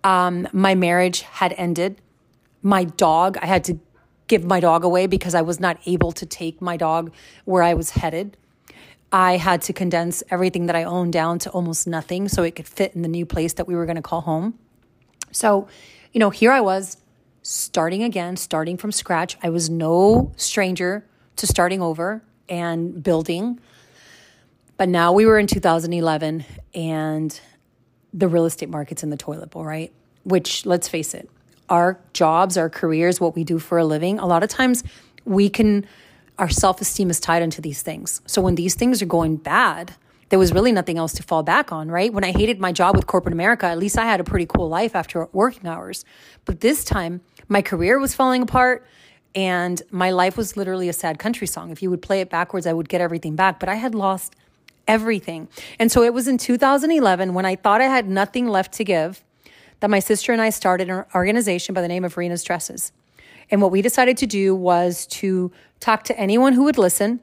Um, 0.04 0.48
my 0.54 0.76
marriage 0.76 1.22
had 1.22 1.54
ended. 1.58 2.02
My 2.62 2.84
dog, 2.84 3.38
I 3.42 3.46
had 3.46 3.64
to 3.66 3.80
give 4.28 4.46
my 4.46 4.60
dog 4.60 4.84
away 4.84 5.08
because 5.08 5.36
I 5.36 5.42
was 5.42 5.60
not 5.60 5.78
able 5.86 6.12
to 6.14 6.26
take 6.26 6.62
my 6.62 6.78
dog 6.78 7.12
where 7.46 7.64
I 7.64 7.74
was 7.74 7.92
headed. 7.92 8.38
I 9.12 9.38
had 9.38 9.64
to 9.64 9.74
condense 9.74 10.24
everything 10.30 10.68
that 10.68 10.76
I 10.76 10.84
owned 10.84 11.14
down 11.14 11.40
to 11.40 11.50
almost 11.50 11.88
nothing 11.88 12.28
so 12.30 12.44
it 12.44 12.56
could 12.56 12.68
fit 12.68 12.94
in 12.94 13.02
the 13.02 13.08
new 13.08 13.26
place 13.26 13.54
that 13.54 13.68
we 13.68 13.76
were 13.76 13.86
going 13.86 13.96
to 13.96 14.02
call 14.04 14.22
home. 14.22 14.58
So, 15.32 15.68
you 16.14 16.20
know, 16.20 16.30
here 16.30 16.52
I 16.52 16.62
was 16.62 16.98
starting 17.42 18.04
again, 18.04 18.38
starting 18.38 18.78
from 18.78 18.92
scratch. 18.92 19.36
I 19.42 19.50
was 19.50 19.70
no 19.70 20.32
stranger 20.36 21.06
to 21.38 21.48
starting 21.48 21.82
over 21.82 22.24
and 22.48 23.02
building. 23.02 23.60
But 24.78 24.90
now 24.90 25.12
we 25.12 25.26
were 25.26 25.40
in 25.40 25.48
2011 25.48 26.46
and 26.74 27.40
the 28.14 28.28
real 28.28 28.46
estate 28.46 28.70
market's 28.70 29.04
in 29.04 29.10
the 29.10 29.18
toilet 29.18 29.52
bowl, 29.52 29.66
right? 29.66 29.92
Which, 30.24 30.66
let's 30.66 30.88
face 30.88 31.14
it, 31.14 31.30
our 31.70 32.00
jobs, 32.14 32.58
our 32.58 32.70
careers, 32.70 33.20
what 33.20 33.36
we 33.36 33.44
do 33.44 33.60
for 33.60 33.78
a 33.78 33.86
living, 33.86 34.20
a 34.20 34.26
lot 34.26 34.44
of 34.44 34.50
times 34.50 34.84
we 35.26 35.50
can, 35.50 35.86
our 36.38 36.50
self 36.50 36.82
esteem 36.82 37.10
is 37.10 37.20
tied 37.20 37.42
into 37.42 37.62
these 37.62 37.82
things. 37.82 38.22
So 38.26 38.42
when 38.42 38.56
these 38.56 38.76
things 38.76 39.02
are 39.02 39.08
going 39.08 39.38
bad, 39.38 39.96
there 40.30 40.40
was 40.40 40.54
really 40.54 40.72
nothing 40.72 40.98
else 40.98 41.14
to 41.14 41.24
fall 41.24 41.44
back 41.44 41.72
on, 41.72 41.90
right? 41.90 42.14
When 42.14 42.24
I 42.24 42.32
hated 42.32 42.60
my 42.60 42.72
job 42.72 42.96
with 42.96 43.08
corporate 43.08 43.34
America, 43.34 43.66
at 43.66 43.80
least 43.80 43.98
I 43.98 44.06
had 44.06 44.20
a 44.20 44.24
pretty 44.24 44.46
cool 44.46 44.70
life 44.70 44.96
after 44.96 45.28
working 45.32 45.68
hours. 45.68 46.06
But 46.46 46.62
this 46.62 46.84
time, 46.84 47.22
my 47.48 47.62
career 47.62 48.00
was 48.00 48.14
falling 48.14 48.44
apart 48.44 48.86
and 49.34 49.82
my 49.92 50.12
life 50.12 50.38
was 50.38 50.56
literally 50.56 50.88
a 50.90 50.94
sad 50.94 51.20
country 51.20 51.48
song. 51.48 51.72
If 51.72 51.82
you 51.82 51.90
would 51.90 52.02
play 52.02 52.22
it 52.22 52.30
backwards, 52.30 52.68
I 52.68 52.74
would 52.74 52.90
get 52.90 53.02
everything 53.02 53.36
back. 53.36 53.60
But 53.60 53.70
I 53.70 53.76
had 53.76 53.96
lost 53.96 54.36
everything. 54.90 55.48
And 55.78 55.90
so 55.90 56.04
it 56.04 56.14
was 56.14 56.28
in 56.28 56.38
2011 56.38 57.34
when 57.34 57.46
I 57.46 57.56
thought 57.56 57.80
I 57.80 57.86
had 57.86 58.10
nothing 58.10 58.48
left 58.48 58.74
to 58.74 58.84
give 58.84 59.24
that 59.80 59.90
my 59.90 60.00
sister 60.00 60.34
and 60.34 60.42
I 60.42 60.50
started 60.50 60.90
an 60.90 61.06
organization 61.16 61.74
by 61.74 61.82
the 61.82 61.88
name 61.88 62.04
of 62.04 62.18
Rena's 62.18 62.44
Dresses. 62.44 62.92
And 63.52 63.62
what 63.62 63.72
we 63.72 63.82
decided 63.82 64.18
to 64.18 64.26
do 64.26 64.54
was 64.54 65.06
to 65.08 65.52
talk 65.80 66.04
to 66.06 66.20
anyone 66.20 66.54
who 66.54 66.64
would 66.64 66.78
listen 66.78 67.22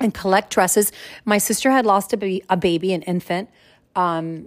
and 0.00 0.12
collect 0.12 0.50
dresses. 0.50 0.90
My 1.24 1.38
sister 1.38 1.70
had 1.70 1.86
lost 1.86 2.12
a, 2.12 2.16
baby, 2.16 2.42
a 2.48 2.56
baby 2.56 2.92
an 2.92 3.02
infant, 3.02 3.48
um, 3.94 4.46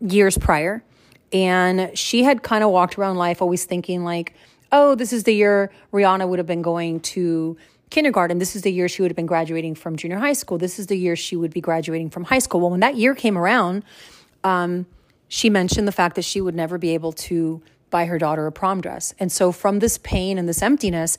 years 0.00 0.38
prior. 0.38 0.84
And 1.32 1.96
she 1.98 2.22
had 2.22 2.42
kind 2.42 2.62
of 2.62 2.70
walked 2.70 2.98
around 2.98 3.16
life 3.16 3.40
always 3.40 3.64
thinking, 3.64 4.04
like, 4.04 4.34
oh, 4.72 4.94
this 4.94 5.12
is 5.12 5.24
the 5.24 5.34
year 5.34 5.72
Rihanna 5.92 6.28
would 6.28 6.38
have 6.38 6.46
been 6.46 6.62
going 6.62 7.00
to 7.00 7.56
kindergarten. 7.90 8.38
This 8.38 8.56
is 8.56 8.62
the 8.62 8.72
year 8.72 8.88
she 8.88 9.02
would 9.02 9.10
have 9.10 9.16
been 9.16 9.26
graduating 9.26 9.74
from 9.74 9.96
junior 9.96 10.18
high 10.18 10.32
school. 10.32 10.58
This 10.58 10.78
is 10.78 10.86
the 10.86 10.96
year 10.96 11.16
she 11.16 11.36
would 11.36 11.52
be 11.52 11.60
graduating 11.60 12.10
from 12.10 12.24
high 12.24 12.38
school. 12.38 12.60
Well, 12.60 12.70
when 12.70 12.80
that 12.80 12.96
year 12.96 13.14
came 13.14 13.36
around, 13.36 13.84
um, 14.44 14.86
she 15.28 15.50
mentioned 15.50 15.86
the 15.86 15.92
fact 15.92 16.16
that 16.16 16.24
she 16.24 16.40
would 16.40 16.54
never 16.54 16.78
be 16.78 16.94
able 16.94 17.12
to 17.12 17.62
buy 17.90 18.06
her 18.06 18.18
daughter 18.18 18.46
a 18.46 18.52
prom 18.52 18.80
dress. 18.80 19.14
And 19.18 19.30
so, 19.30 19.52
from 19.52 19.80
this 19.80 19.98
pain 19.98 20.38
and 20.38 20.48
this 20.48 20.62
emptiness, 20.62 21.18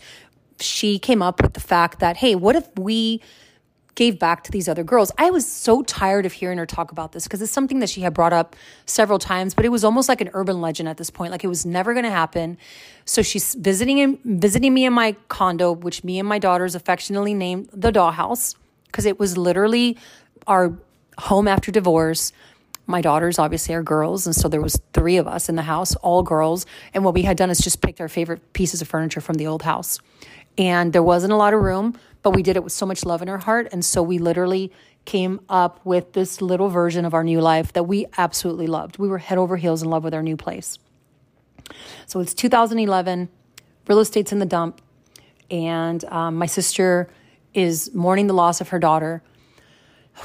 she 0.59 0.99
came 0.99 1.21
up 1.21 1.41
with 1.41 1.53
the 1.53 1.59
fact 1.59 1.99
that, 1.99 2.17
hey, 2.17 2.35
what 2.35 2.55
if 2.55 2.67
we 2.77 3.21
gave 4.01 4.17
back 4.17 4.43
to 4.43 4.51
these 4.51 4.67
other 4.67 4.83
girls. 4.83 5.11
I 5.19 5.29
was 5.29 5.45
so 5.45 5.83
tired 5.83 6.25
of 6.25 6.33
hearing 6.33 6.57
her 6.57 6.65
talk 6.65 6.91
about 6.91 7.11
this 7.11 7.25
because 7.25 7.39
it's 7.39 7.51
something 7.51 7.81
that 7.81 7.89
she 7.89 8.01
had 8.01 8.15
brought 8.15 8.33
up 8.33 8.55
several 8.87 9.19
times, 9.19 9.53
but 9.53 9.63
it 9.63 9.69
was 9.69 9.83
almost 9.83 10.09
like 10.09 10.21
an 10.21 10.31
urban 10.33 10.59
legend 10.59 10.89
at 10.89 10.97
this 10.97 11.11
point. 11.11 11.31
Like 11.31 11.43
it 11.43 11.47
was 11.47 11.67
never 11.67 11.93
going 11.93 12.05
to 12.05 12.09
happen. 12.09 12.57
So 13.05 13.21
she's 13.21 13.53
visiting 13.53 14.17
visiting 14.25 14.73
me 14.73 14.85
in 14.85 14.93
my 14.93 15.15
condo, 15.27 15.71
which 15.71 16.03
me 16.03 16.17
and 16.17 16.27
my 16.27 16.39
daughters 16.39 16.73
affectionately 16.73 17.35
named 17.35 17.69
the 17.73 17.91
dollhouse 17.91 18.55
because 18.87 19.05
it 19.05 19.19
was 19.19 19.37
literally 19.37 19.99
our 20.47 20.75
home 21.19 21.47
after 21.47 21.71
divorce. 21.71 22.33
My 22.87 23.01
daughters 23.01 23.37
obviously 23.37 23.75
are 23.75 23.83
girls, 23.83 24.25
and 24.25 24.35
so 24.35 24.49
there 24.49 24.61
was 24.61 24.81
three 24.93 25.17
of 25.17 25.27
us 25.27 25.47
in 25.47 25.55
the 25.55 25.61
house, 25.61 25.93
all 25.97 26.23
girls. 26.23 26.65
And 26.95 27.05
what 27.05 27.13
we 27.13 27.21
had 27.21 27.37
done 27.37 27.51
is 27.51 27.59
just 27.59 27.83
picked 27.83 28.01
our 28.01 28.09
favorite 28.09 28.51
pieces 28.53 28.81
of 28.81 28.87
furniture 28.87 29.21
from 29.21 29.35
the 29.35 29.45
old 29.45 29.61
house. 29.61 29.99
And 30.57 30.93
there 30.93 31.03
wasn't 31.03 31.33
a 31.33 31.37
lot 31.37 31.53
of 31.53 31.61
room 31.61 31.97
but 32.21 32.31
we 32.31 32.43
did 32.43 32.55
it 32.55 32.63
with 32.63 32.73
so 32.73 32.85
much 32.85 33.05
love 33.05 33.21
in 33.21 33.29
our 33.29 33.39
heart. 33.39 33.67
And 33.71 33.83
so 33.83 34.03
we 34.03 34.17
literally 34.17 34.71
came 35.05 35.39
up 35.49 35.83
with 35.83 36.13
this 36.13 36.41
little 36.41 36.69
version 36.69 37.05
of 37.05 37.13
our 37.13 37.23
new 37.23 37.41
life 37.41 37.73
that 37.73 37.83
we 37.83 38.05
absolutely 38.17 38.67
loved. 38.67 38.97
We 38.97 39.07
were 39.07 39.17
head 39.17 39.37
over 39.37 39.57
heels 39.57 39.81
in 39.81 39.89
love 39.89 40.03
with 40.03 40.13
our 40.13 40.21
new 40.21 40.37
place. 40.37 40.77
So 42.05 42.19
it's 42.19 42.33
2011, 42.33 43.29
real 43.87 43.99
estate's 43.99 44.31
in 44.31 44.39
the 44.39 44.45
dump, 44.45 44.81
and 45.49 46.03
um, 46.05 46.35
my 46.35 46.45
sister 46.45 47.09
is 47.53 47.93
mourning 47.93 48.27
the 48.27 48.33
loss 48.33 48.61
of 48.61 48.69
her 48.69 48.79
daughter. 48.79 49.21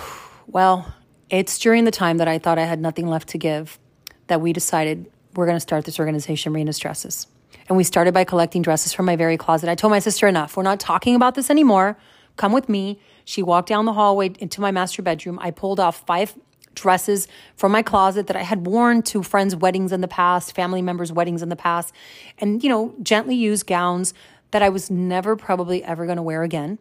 Well, 0.49 0.95
it's 1.29 1.59
during 1.59 1.83
the 1.83 1.91
time 1.91 2.19
that 2.19 2.29
I 2.29 2.39
thought 2.39 2.57
I 2.57 2.67
had 2.67 2.79
nothing 2.79 3.09
left 3.09 3.31
to 3.31 3.37
give 3.37 3.81
that 4.29 4.41
we 4.41 4.53
decided 4.53 5.11
we're 5.35 5.45
going 5.45 5.57
to 5.57 5.61
start 5.61 5.85
this 5.85 5.99
organization, 5.99 6.53
Rena 6.53 6.73
Dresses. 6.73 7.27
And 7.69 7.77
we 7.77 7.85
started 7.85 8.15
by 8.15 8.25
collecting 8.25 8.63
dresses 8.63 8.93
from 8.93 9.07
my 9.07 9.17
very 9.17 9.37
closet. 9.37 9.69
I 9.69 9.75
told 9.75 9.91
my 9.91 9.99
sister, 9.99 10.27
enough. 10.29 10.57
We're 10.57 10.63
not 10.63 10.81
talking 10.81 11.15
about 11.15 11.35
this 11.35 11.51
anymore. 11.51 11.99
Come 12.37 12.53
with 12.53 12.69
me. 12.69 13.01
She 13.25 13.43
walked 13.43 13.69
down 13.69 13.87
the 13.87 13.93
hallway 13.93 14.35
into 14.39 14.61
my 14.61 14.71
master 14.71 15.03
bedroom. 15.03 15.39
I 15.41 15.51
pulled 15.51 15.81
off 15.81 16.05
five 16.07 16.39
dresses 16.75 17.27
from 17.57 17.73
my 17.73 17.83
closet 17.83 18.29
that 18.29 18.37
I 18.37 18.43
had 18.43 18.67
worn 18.67 19.03
to 19.03 19.23
friends' 19.23 19.57
weddings 19.57 19.91
in 19.93 20.03
the 20.03 20.09
past, 20.09 20.55
family 20.55 20.83
members' 20.83 21.11
weddings 21.11 21.43
in 21.43 21.49
the 21.49 21.57
past, 21.57 21.93
and, 22.39 22.63
you 22.63 22.69
know, 22.69 22.95
gently 23.03 23.35
used 23.35 23.67
gowns 23.67 24.15
that 24.53 24.63
I 24.63 24.69
was 24.69 24.91
never 24.91 25.35
probably 25.35 25.83
ever 25.83 26.07
going 26.07 26.17
to 26.17 26.23
wear 26.23 26.43
again. 26.43 26.79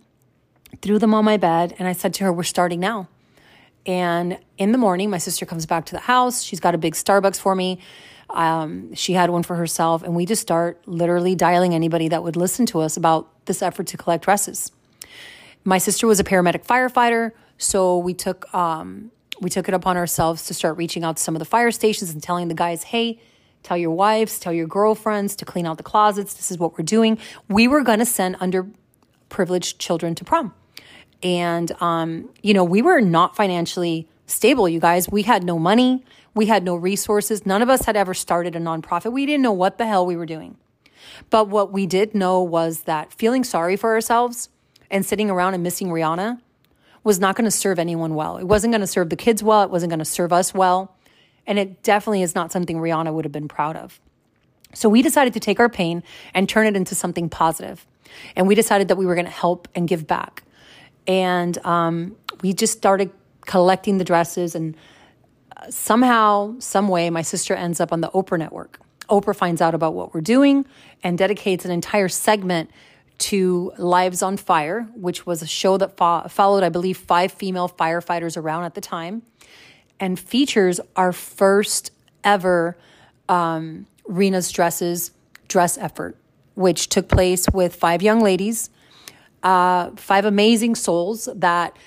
Threw 0.82 1.00
them 1.00 1.14
on 1.14 1.26
my 1.26 1.38
bed, 1.38 1.74
and 1.80 1.88
I 1.88 1.94
said 1.94 2.14
to 2.16 2.26
her, 2.26 2.34
We're 2.34 2.44
starting 2.44 2.80
now. 2.80 3.08
And 3.86 4.40
in 4.58 4.72
the 4.72 4.78
morning, 4.78 5.10
my 5.10 5.18
sister 5.18 5.46
comes 5.46 5.66
back 5.66 5.86
to 5.86 5.94
the 5.94 6.00
house. 6.00 6.42
She's 6.42 6.60
got 6.60 6.76
a 6.76 6.78
big 6.78 6.94
Starbucks 6.94 7.40
for 7.40 7.56
me. 7.56 7.80
Um, 8.36 8.94
she 8.94 9.14
had 9.14 9.30
one 9.30 9.44
for 9.44 9.56
herself, 9.56 10.04
and 10.04 10.14
we 10.14 10.26
just 10.26 10.42
start 10.42 10.82
literally 10.86 11.36
dialing 11.36 11.74
anybody 11.74 12.10
that 12.10 12.22
would 12.22 12.36
listen 12.36 12.66
to 12.68 12.82
us 12.82 12.98
about 12.98 13.30
this 13.46 13.62
effort 13.62 13.88
to 13.88 13.98
collect 13.98 14.26
dresses. 14.26 14.72
My 15.64 15.78
sister 15.78 16.06
was 16.06 16.20
a 16.20 16.24
paramedic 16.24 16.66
firefighter, 16.66 17.32
so 17.58 17.98
we 17.98 18.14
took 18.14 18.54
um, 18.54 19.12
we 19.40 19.50
took 19.50 19.68
it 19.68 19.74
upon 19.74 19.96
ourselves 19.96 20.46
to 20.48 20.54
start 20.54 20.78
reaching 20.78 21.04
out 21.04 21.18
to 21.18 21.24
some 21.24 21.36
of 21.36 21.40
the 21.40 21.46
fire 21.46 21.72
stations 21.72 22.12
and 22.12 22.22
telling 22.22 22.50
the 22.50 22.54
guys, 22.54 22.84
"Hey, 22.84 23.20
tell 23.64 23.78
your 23.78 23.92
wives, 23.92 24.38
tell 24.38 24.54
your 24.54 24.68
girlfriends 24.68 25.36
to 25.38 25.46
clean 25.46 25.66
out 25.66 25.78
the 25.78 25.84
closets. 25.84 26.34
This 26.34 26.52
is 26.52 26.60
what 26.60 26.78
we're 26.78 26.84
doing." 26.84 27.18
We 27.48 27.70
were 27.70 27.82
going 27.82 28.00
to 28.00 28.06
send 28.06 28.38
underprivileged 28.40 29.78
children 29.80 30.14
to 30.16 30.26
prom, 30.26 30.54
and 31.24 31.72
um, 31.82 32.30
you 32.44 32.54
know 32.54 32.66
we 32.66 32.82
were 32.82 33.00
not 33.00 33.36
financially 33.36 34.10
stable. 34.28 34.68
You 34.68 34.82
guys, 34.82 35.10
we 35.10 35.22
had 35.22 35.44
no 35.44 35.58
money. 35.58 36.04
We 36.36 36.46
had 36.48 36.64
no 36.64 36.76
resources. 36.76 37.46
None 37.46 37.62
of 37.62 37.70
us 37.70 37.86
had 37.86 37.96
ever 37.96 38.14
started 38.14 38.56
a 38.56 38.60
nonprofit. 38.60 39.12
We 39.12 39.26
didn't 39.26 39.42
know 39.42 39.54
what 39.54 39.78
the 39.78 39.88
hell 39.88 40.06
we 40.06 40.18
were 40.18 40.26
doing. 40.26 40.58
But 41.30 41.48
what 41.48 41.72
we 41.72 41.86
did 41.86 42.14
know 42.14 42.42
was 42.42 42.82
that 42.82 43.14
feeling 43.14 43.44
sorry 43.44 43.78
for 43.78 43.94
ourselves 43.94 44.50
and 44.92 45.06
sitting 45.06 45.30
around 45.30 45.54
and 45.54 45.64
missing 45.64 45.88
Rihanna 45.88 46.42
was 47.04 47.20
not 47.20 47.36
going 47.36 47.46
to 47.46 47.52
serve 47.52 47.80
anyone 47.80 48.16
well. 48.16 48.38
It 48.38 48.46
wasn't 48.46 48.74
going 48.74 48.82
to 48.82 48.88
serve 48.88 49.10
the 49.10 49.16
kids 49.16 49.42
well. 49.42 49.64
It 49.64 49.70
wasn't 49.70 49.92
going 49.92 50.00
to 50.00 50.06
serve 50.06 50.34
us 50.34 50.54
well. 50.54 50.96
And 51.48 51.58
it 51.58 51.84
definitely 51.84 52.24
is 52.24 52.36
not 52.36 52.52
something 52.52 52.78
Rihanna 52.78 53.14
would 53.14 53.24
have 53.24 53.32
been 53.32 53.48
proud 53.48 53.76
of. 53.78 54.02
So 54.74 54.90
we 54.90 55.02
decided 55.02 55.34
to 55.34 55.40
take 55.40 55.60
our 55.60 55.70
pain 55.70 56.04
and 56.34 56.50
turn 56.50 56.68
it 56.68 56.76
into 56.76 56.96
something 56.96 57.30
positive. 57.30 57.86
And 58.36 58.48
we 58.48 58.56
decided 58.56 58.90
that 58.90 58.98
we 58.98 59.06
were 59.06 59.16
going 59.16 59.26
to 59.26 59.32
help 59.32 59.68
and 59.76 59.88
give 59.88 60.06
back. 60.06 60.44
And 61.08 61.58
um, 61.66 62.16
we 62.42 62.54
just 62.54 62.74
started 62.74 63.12
collecting 63.46 64.00
the 64.00 64.04
dresses 64.04 64.56
and 64.56 64.76
somehow, 65.70 66.56
some 66.60 66.88
way, 66.88 67.10
my 67.10 67.22
sister 67.22 67.54
ends 67.54 67.80
up 67.80 67.92
on 67.92 68.02
the 68.02 68.10
Oprah 68.10 68.40
network. 68.40 68.80
Oprah 69.10 69.36
finds 69.36 69.62
out 69.62 69.76
about 69.76 69.94
what 69.94 70.14
we're 70.14 70.22
doing 70.22 70.66
and 71.04 71.18
dedicates 71.18 71.66
an 71.66 71.72
entire 71.72 72.10
segment 72.10 72.70
to 73.18 73.72
Lives 73.78 74.22
on 74.22 74.38
Fire, 74.38 74.88
which 74.96 75.26
was 75.26 75.42
a 75.42 75.48
show 75.48 75.78
that 75.78 75.96
fo- 75.96 76.28
followed, 76.28 76.64
I 76.64 76.70
believe, 76.70 76.98
five 76.98 77.32
female 77.32 77.70
firefighters 77.70 78.36
around 78.36 78.66
at 78.66 78.74
the 78.74 78.82
time, 78.82 79.22
and 80.00 80.20
features 80.20 80.80
our 80.96 81.14
first 81.14 81.92
ever 82.24 82.76
um, 83.30 83.86
Rena's 84.06 84.52
Dresses 84.52 85.12
dress 85.48 85.78
effort, 85.78 86.18
which 86.56 86.90
took 86.90 87.08
place 87.08 87.46
with 87.54 87.76
five 87.76 88.02
young 88.02 88.20
ladies, 88.20 88.70
uh, 89.44 89.92
five 89.96 90.26
amazing 90.26 90.76
souls 90.76 91.30
that 91.34 91.78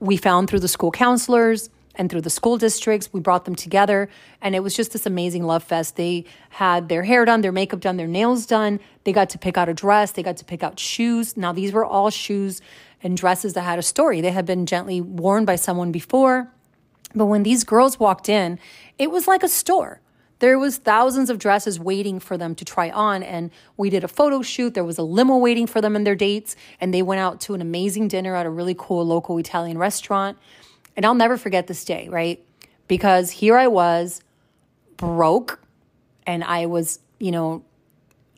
we 0.00 0.16
found 0.16 0.48
through 0.48 0.60
the 0.60 0.68
school 0.68 0.90
counselors 0.90 1.68
and 1.98 2.08
through 2.08 2.22
the 2.22 2.30
school 2.30 2.56
districts. 2.56 3.12
We 3.12 3.20
brought 3.20 3.44
them 3.44 3.56
together, 3.56 4.08
and 4.40 4.54
it 4.54 4.60
was 4.60 4.74
just 4.74 4.92
this 4.92 5.04
amazing 5.04 5.42
love 5.44 5.64
fest. 5.64 5.96
They 5.96 6.24
had 6.50 6.88
their 6.88 7.02
hair 7.02 7.24
done, 7.24 7.42
their 7.42 7.52
makeup 7.52 7.80
done, 7.80 7.96
their 7.96 8.06
nails 8.06 8.46
done. 8.46 8.80
They 9.04 9.12
got 9.12 9.28
to 9.30 9.38
pick 9.38 9.58
out 9.58 9.68
a 9.68 9.74
dress, 9.74 10.12
they 10.12 10.22
got 10.22 10.36
to 10.38 10.44
pick 10.44 10.62
out 10.62 10.78
shoes. 10.78 11.36
Now, 11.36 11.52
these 11.52 11.72
were 11.72 11.84
all 11.84 12.10
shoes 12.10 12.62
and 13.02 13.16
dresses 13.16 13.52
that 13.54 13.62
had 13.62 13.78
a 13.78 13.82
story. 13.82 14.20
They 14.20 14.30
had 14.30 14.46
been 14.46 14.64
gently 14.64 15.00
worn 15.00 15.44
by 15.44 15.56
someone 15.56 15.92
before. 15.92 16.52
But 17.14 17.26
when 17.26 17.42
these 17.42 17.64
girls 17.64 17.98
walked 17.98 18.28
in, 18.28 18.58
it 18.98 19.10
was 19.10 19.26
like 19.26 19.42
a 19.42 19.48
store. 19.48 20.00
There 20.40 20.58
was 20.58 20.76
thousands 20.76 21.30
of 21.30 21.38
dresses 21.38 21.80
waiting 21.80 22.20
for 22.20 22.36
them 22.36 22.54
to 22.56 22.64
try 22.64 22.90
on 22.90 23.24
and 23.24 23.50
we 23.76 23.90
did 23.90 24.04
a 24.04 24.08
photo 24.08 24.40
shoot. 24.40 24.74
There 24.74 24.84
was 24.84 24.98
a 24.98 25.02
limo 25.02 25.36
waiting 25.36 25.66
for 25.66 25.80
them 25.80 25.96
and 25.96 26.06
their 26.06 26.14
dates 26.14 26.54
and 26.80 26.94
they 26.94 27.02
went 27.02 27.20
out 27.20 27.40
to 27.42 27.54
an 27.54 27.60
amazing 27.60 28.06
dinner 28.06 28.36
at 28.36 28.46
a 28.46 28.50
really 28.50 28.74
cool 28.78 29.04
local 29.04 29.38
Italian 29.38 29.78
restaurant. 29.78 30.38
And 30.98 31.06
I'll 31.06 31.14
never 31.14 31.36
forget 31.36 31.68
this 31.68 31.84
day, 31.84 32.08
right? 32.08 32.44
Because 32.88 33.30
here 33.30 33.56
I 33.56 33.68
was 33.68 34.20
broke 34.96 35.60
and 36.26 36.42
I 36.42 36.66
was, 36.66 36.98
you 37.20 37.30
know, 37.30 37.62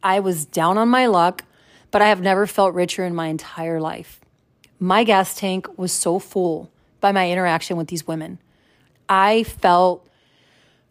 I 0.03 0.21
was 0.21 0.45
down 0.45 0.77
on 0.77 0.91
my 0.91 1.07
luck, 1.07 1.45
but 1.91 2.03
I 2.03 2.09
have 2.09 2.21
never 2.21 2.47
felt 2.47 2.75
richer 2.75 3.07
in 3.07 3.15
my 3.15 3.29
entire 3.29 3.81
life. 3.81 4.21
My 4.79 5.05
gas 5.05 5.35
tank 5.35 5.79
was 5.79 5.91
so 5.91 6.19
full 6.19 6.71
by 7.01 7.13
my 7.13 7.31
interaction 7.31 7.79
with 7.79 7.89
these 7.89 8.07
women. 8.07 8.39
I 9.09 9.43
felt 9.45 10.07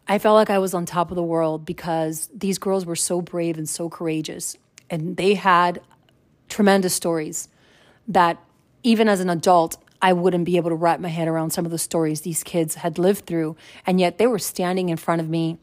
I 0.08 0.18
felt 0.18 0.34
like 0.34 0.50
I 0.50 0.58
was 0.58 0.74
on 0.74 0.86
top 0.86 1.12
of 1.12 1.14
the 1.14 1.22
world 1.22 1.64
because 1.64 2.28
these 2.34 2.58
girls 2.58 2.84
were 2.84 2.96
so 2.96 3.22
brave 3.22 3.56
and 3.56 3.68
so 3.68 3.88
courageous 3.88 4.56
and 4.90 5.16
they 5.16 5.34
had 5.34 5.80
tremendous 6.48 6.94
stories 6.94 7.48
that 8.08 8.38
even 8.82 9.08
as 9.08 9.20
an 9.20 9.30
adult 9.30 9.76
I 10.02 10.12
wouldn't 10.12 10.44
be 10.44 10.56
able 10.56 10.70
to 10.70 10.76
wrap 10.76 11.00
my 11.00 11.08
head 11.08 11.28
around 11.28 11.50
some 11.50 11.64
of 11.64 11.70
the 11.70 11.78
stories 11.78 12.22
these 12.22 12.42
kids 12.42 12.76
had 12.76 12.98
lived 12.98 13.26
through. 13.26 13.56
And 13.86 14.00
yet 14.00 14.18
they 14.18 14.26
were 14.26 14.38
standing 14.38 14.88
in 14.88 14.96
front 14.96 15.20
of 15.20 15.28
me, 15.28 15.58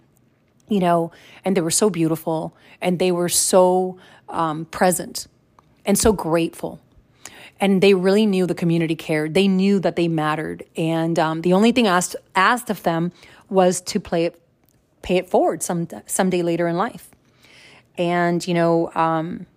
you 0.67 0.79
know, 0.79 1.12
and 1.44 1.58
they 1.58 1.62
were 1.62 1.72
so 1.72 1.89
beautiful 1.89 2.56
and 2.82 3.00
they 3.00 3.12
were 3.12 3.29
so 3.29 3.98
um, 4.29 4.65
present 4.65 5.27
and 5.86 5.98
so 5.98 6.13
grateful. 6.13 6.79
And 7.60 7.82
they 7.82 7.96
really 7.96 8.27
knew 8.27 8.46
the 8.46 8.53
community 8.53 8.96
cared. 8.96 9.34
They 9.34 9.48
knew 9.48 9.79
that 9.79 9.96
they 9.96 10.08
mattered. 10.08 10.63
And 10.75 11.17
um, 11.17 11.41
the 11.41 11.53
only 11.53 11.72
thing 11.72 11.88
asked, 11.88 12.15
asked 12.36 12.70
of 12.70 12.84
them 12.84 13.12
was 13.50 13.82
to 13.82 14.00
play 14.00 14.25
it, 14.25 14.39
pay 15.01 15.15
it 15.15 15.27
forward 15.29 15.63
some 15.63 15.88
someday 16.06 16.44
later 16.44 16.67
in 16.67 16.77
life. 16.77 17.10
And, 17.98 18.48
you 18.48 18.53
know, 18.53 18.94
um, 18.94 19.48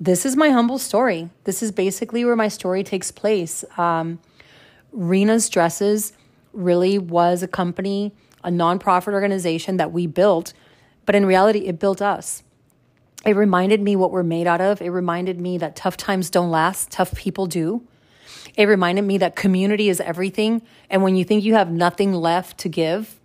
this 0.00 0.26
is 0.26 0.36
my 0.36 0.50
humble 0.50 0.78
story. 0.78 1.30
This 1.44 1.62
is 1.62 1.72
basically 1.72 2.24
where 2.24 2.36
my 2.36 2.48
story 2.48 2.82
takes 2.82 3.10
place. 3.10 3.64
Um, 3.78 4.18
Rena's 4.92 5.48
Dresses 5.48 6.12
really 6.52 6.98
was 6.98 7.42
a 7.42 7.48
company, 7.48 8.12
a 8.42 8.50
nonprofit 8.50 9.12
organization 9.12 9.76
that 9.76 9.92
we 9.92 10.06
built, 10.06 10.52
but 11.06 11.14
in 11.14 11.26
reality, 11.26 11.66
it 11.66 11.78
built 11.78 12.00
us. 12.02 12.42
It 13.24 13.36
reminded 13.36 13.80
me 13.80 13.96
what 13.96 14.10
we're 14.10 14.22
made 14.22 14.46
out 14.46 14.60
of. 14.60 14.82
It 14.82 14.90
reminded 14.90 15.40
me 15.40 15.58
that 15.58 15.76
tough 15.76 15.96
times 15.96 16.28
don't 16.28 16.50
last, 16.50 16.90
tough 16.90 17.14
people 17.14 17.46
do. 17.46 17.82
It 18.56 18.66
reminded 18.66 19.02
me 19.02 19.18
that 19.18 19.34
community 19.34 19.88
is 19.88 20.00
everything. 20.00 20.62
And 20.90 21.02
when 21.02 21.16
you 21.16 21.24
think 21.24 21.42
you 21.42 21.54
have 21.54 21.70
nothing 21.70 22.12
left 22.12 22.58
to 22.58 22.68
give, 22.68 23.18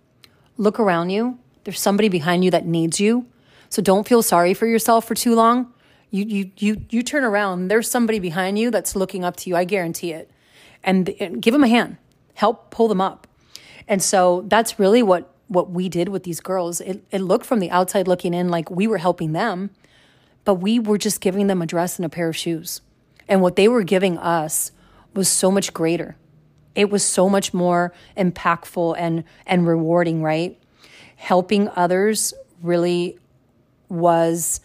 look 0.56 0.80
around 0.80 1.10
you 1.10 1.38
There's 1.64 1.80
somebody 1.80 2.08
behind 2.08 2.44
you 2.44 2.50
that 2.50 2.66
needs 2.66 2.98
you. 3.00 3.26
So 3.68 3.82
don't 3.82 4.08
feel 4.08 4.22
sorry 4.22 4.54
for 4.54 4.66
yourself 4.66 5.06
for 5.06 5.14
too 5.14 5.34
long. 5.34 5.72
You 6.10 6.24
you 6.24 6.50
you 6.56 6.84
you 6.90 7.02
turn 7.02 7.24
around, 7.24 7.68
there's 7.68 7.90
somebody 7.90 8.18
behind 8.18 8.58
you 8.58 8.70
that's 8.70 8.96
looking 8.96 9.24
up 9.24 9.36
to 9.36 9.50
you. 9.50 9.56
I 9.56 9.64
guarantee 9.64 10.12
it. 10.12 10.30
And, 10.82 11.10
and 11.20 11.42
give 11.42 11.52
them 11.52 11.62
a 11.62 11.68
hand. 11.68 11.98
Help 12.34 12.70
pull 12.70 12.88
them 12.88 13.02
up. 13.02 13.26
And 13.86 14.02
so 14.02 14.44
that's 14.48 14.78
really 14.78 15.02
what 15.02 15.34
what 15.48 15.70
we 15.70 15.88
did 15.88 16.08
with 16.08 16.22
these 16.22 16.40
girls. 16.40 16.80
It 16.80 17.04
it 17.10 17.20
looked 17.20 17.44
from 17.44 17.60
the 17.60 17.70
outside 17.70 18.08
looking 18.08 18.34
in 18.34 18.48
like 18.48 18.70
we 18.70 18.86
were 18.86 18.98
helping 18.98 19.32
them, 19.32 19.70
but 20.44 20.54
we 20.54 20.78
were 20.78 20.98
just 20.98 21.20
giving 21.20 21.48
them 21.48 21.60
a 21.60 21.66
dress 21.66 21.98
and 21.98 22.06
a 22.06 22.08
pair 22.08 22.28
of 22.28 22.36
shoes. 22.36 22.80
And 23.28 23.42
what 23.42 23.56
they 23.56 23.68
were 23.68 23.82
giving 23.82 24.16
us 24.18 24.72
was 25.14 25.28
so 25.28 25.50
much 25.50 25.72
greater. 25.72 26.16
It 26.74 26.88
was 26.88 27.04
so 27.04 27.28
much 27.28 27.52
more 27.52 27.92
impactful 28.16 28.96
and 28.98 29.24
and 29.44 29.66
rewarding, 29.66 30.22
right? 30.22 30.58
Helping 31.16 31.68
others 31.76 32.32
really 32.62 33.18
was 33.88 34.60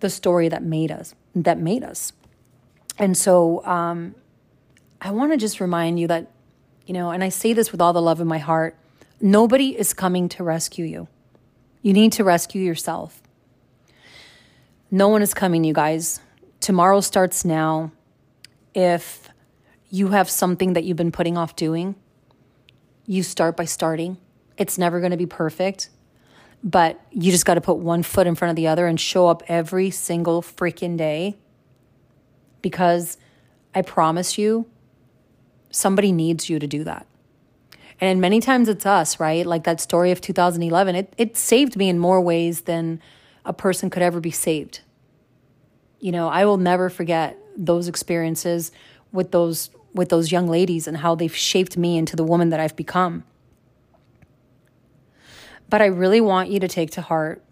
the 0.00 0.10
story 0.10 0.48
that 0.48 0.62
made 0.62 0.90
us 0.90 1.14
that 1.36 1.58
made 1.58 1.84
us. 1.84 2.12
And 2.98 3.16
so 3.16 3.64
um, 3.64 4.14
I 5.00 5.10
want 5.10 5.32
to 5.32 5.36
just 5.36 5.60
remind 5.60 6.00
you 6.00 6.08
that, 6.08 6.30
you 6.86 6.94
know, 6.94 7.10
and 7.10 7.22
I 7.22 7.28
say 7.28 7.52
this 7.52 7.72
with 7.72 7.80
all 7.80 7.92
the 7.92 8.02
love 8.02 8.20
in 8.20 8.26
my 8.26 8.38
heart 8.38 8.76
nobody 9.18 9.78
is 9.78 9.94
coming 9.94 10.28
to 10.28 10.44
rescue 10.44 10.84
you. 10.84 11.08
You 11.80 11.94
need 11.94 12.12
to 12.12 12.24
rescue 12.24 12.62
yourself. 12.62 13.22
No 14.90 15.08
one 15.08 15.22
is 15.22 15.32
coming, 15.32 15.64
you 15.64 15.72
guys. 15.72 16.20
Tomorrow 16.60 17.00
starts 17.00 17.42
now. 17.44 17.92
If 18.74 19.30
you 19.88 20.08
have 20.08 20.28
something 20.28 20.74
that 20.74 20.84
you've 20.84 20.98
been 20.98 21.12
putting 21.12 21.38
off 21.38 21.56
doing, 21.56 21.94
you 23.06 23.22
start 23.22 23.56
by 23.56 23.64
starting. 23.64 24.18
It's 24.58 24.76
never 24.76 25.00
going 25.00 25.12
to 25.12 25.16
be 25.16 25.26
perfect, 25.26 25.88
but 26.62 27.00
you 27.10 27.30
just 27.30 27.46
got 27.46 27.54
to 27.54 27.60
put 27.60 27.76
one 27.76 28.02
foot 28.02 28.26
in 28.26 28.34
front 28.34 28.50
of 28.50 28.56
the 28.56 28.66
other 28.66 28.86
and 28.86 29.00
show 29.00 29.28
up 29.28 29.42
every 29.48 29.90
single 29.90 30.42
freaking 30.42 30.96
day 30.96 31.36
because 32.62 33.16
I 33.74 33.82
promise 33.82 34.38
you, 34.38 34.66
somebody 35.70 36.12
needs 36.12 36.48
you 36.48 36.58
to 36.58 36.66
do 36.66 36.82
that. 36.84 37.06
And 38.00 38.20
many 38.20 38.40
times 38.40 38.68
it's 38.68 38.84
us, 38.84 39.20
right? 39.20 39.46
Like 39.46 39.64
that 39.64 39.80
story 39.80 40.10
of 40.10 40.20
2011, 40.20 40.94
it, 40.94 41.14
it 41.16 41.36
saved 41.36 41.76
me 41.76 41.88
in 41.88 41.98
more 41.98 42.20
ways 42.20 42.62
than 42.62 43.00
a 43.44 43.52
person 43.52 43.88
could 43.90 44.02
ever 44.02 44.20
be 44.20 44.30
saved. 44.30 44.80
You 46.00 46.12
know, 46.12 46.28
I 46.28 46.44
will 46.44 46.58
never 46.58 46.90
forget 46.90 47.38
those 47.56 47.88
experiences 47.88 48.70
with 49.12 49.30
those 49.30 49.70
with 49.94 50.10
those 50.10 50.30
young 50.30 50.46
ladies 50.46 50.86
and 50.86 50.98
how 50.98 51.14
they've 51.14 51.34
shaped 51.34 51.78
me 51.78 51.96
into 51.96 52.16
the 52.16 52.24
woman 52.24 52.50
that 52.50 52.60
I've 52.60 52.76
become. 52.76 53.24
But 55.68 55.82
I 55.82 55.86
really 55.86 56.20
want 56.20 56.50
you 56.50 56.60
to 56.60 56.68
take 56.68 56.90
to 56.92 57.02
heart 57.02 57.42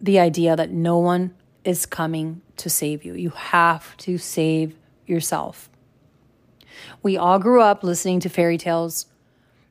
the 0.00 0.18
idea 0.18 0.54
that 0.54 0.70
no 0.70 0.98
one 0.98 1.34
is 1.64 1.86
coming 1.86 2.42
to 2.58 2.70
save 2.70 3.04
you. 3.04 3.14
You 3.14 3.30
have 3.30 3.96
to 3.98 4.18
save 4.18 4.76
yourself. 5.06 5.70
We 7.02 7.16
all 7.16 7.38
grew 7.38 7.60
up 7.60 7.82
listening 7.82 8.20
to 8.20 8.28
fairy 8.28 8.58
tales 8.58 9.06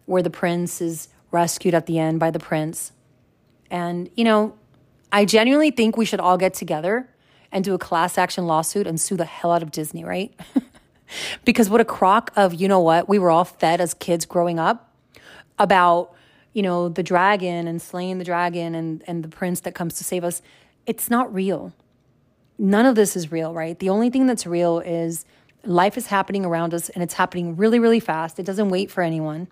where 0.06 0.22
the 0.22 0.30
prince 0.30 0.82
is 0.82 1.10
rescued 1.32 1.74
at 1.74 1.86
the 1.86 2.00
end 2.00 2.20
by 2.20 2.32
the 2.32 2.40
prince. 2.40 2.92
And, 3.70 4.10
you 4.16 4.24
know, 4.24 4.56
I 5.12 5.26
genuinely 5.26 5.72
think 5.72 5.98
we 5.98 6.06
should 6.06 6.20
all 6.20 6.38
get 6.38 6.54
together 6.54 7.10
and 7.52 7.64
do 7.64 7.74
a 7.74 7.78
class 7.78 8.18
action 8.18 8.48
lawsuit 8.48 8.88
and 8.88 9.00
sue 9.00 9.16
the 9.16 9.26
hell 9.26 9.52
out 9.52 9.64
of 9.64 9.72
Disney, 9.72 10.04
right? 10.04 10.34
because 11.46 11.70
what 11.70 11.80
a 11.80 11.86
crock 11.86 12.32
of, 12.36 12.54
you 12.54 12.68
know 12.68 12.80
what, 12.80 13.08
we 13.08 13.20
were 13.20 13.30
all 13.30 13.46
fed 13.46 13.80
as 13.80 13.94
kids 13.94 14.26
growing 14.26 14.60
up 14.60 14.92
about, 15.60 16.14
you 16.54 16.62
know, 16.62 16.88
the 16.90 17.04
dragon 17.04 17.68
and 17.68 17.82
slaying 17.82 18.20
the 18.20 18.24
dragon 18.24 18.76
and, 18.76 19.04
and 19.08 19.24
the 19.24 19.28
prince 19.28 19.60
that 19.62 19.76
comes 19.76 19.96
to 19.96 20.04
save 20.04 20.24
us. 20.24 20.42
It's 20.86 21.10
not 21.10 21.34
real. 21.34 21.74
None 22.58 22.86
of 22.86 22.96
this 22.96 23.16
is 23.16 23.32
real, 23.32 23.54
right? 23.54 23.78
The 23.78 23.90
only 23.90 24.10
thing 24.10 24.28
that's 24.28 24.46
real 24.46 24.80
is 24.80 25.26
life 25.66 25.98
is 25.98 26.08
happening 26.08 26.46
around 26.46 26.74
us 26.74 26.90
and 26.90 27.04
it's 27.04 27.16
happening 27.16 27.56
really, 27.56 27.80
really 27.80 28.00
fast. 28.00 28.40
It 28.40 28.46
doesn't 28.46 28.70
wait 28.70 28.92
for 28.92 29.02
anyone. 29.02 29.48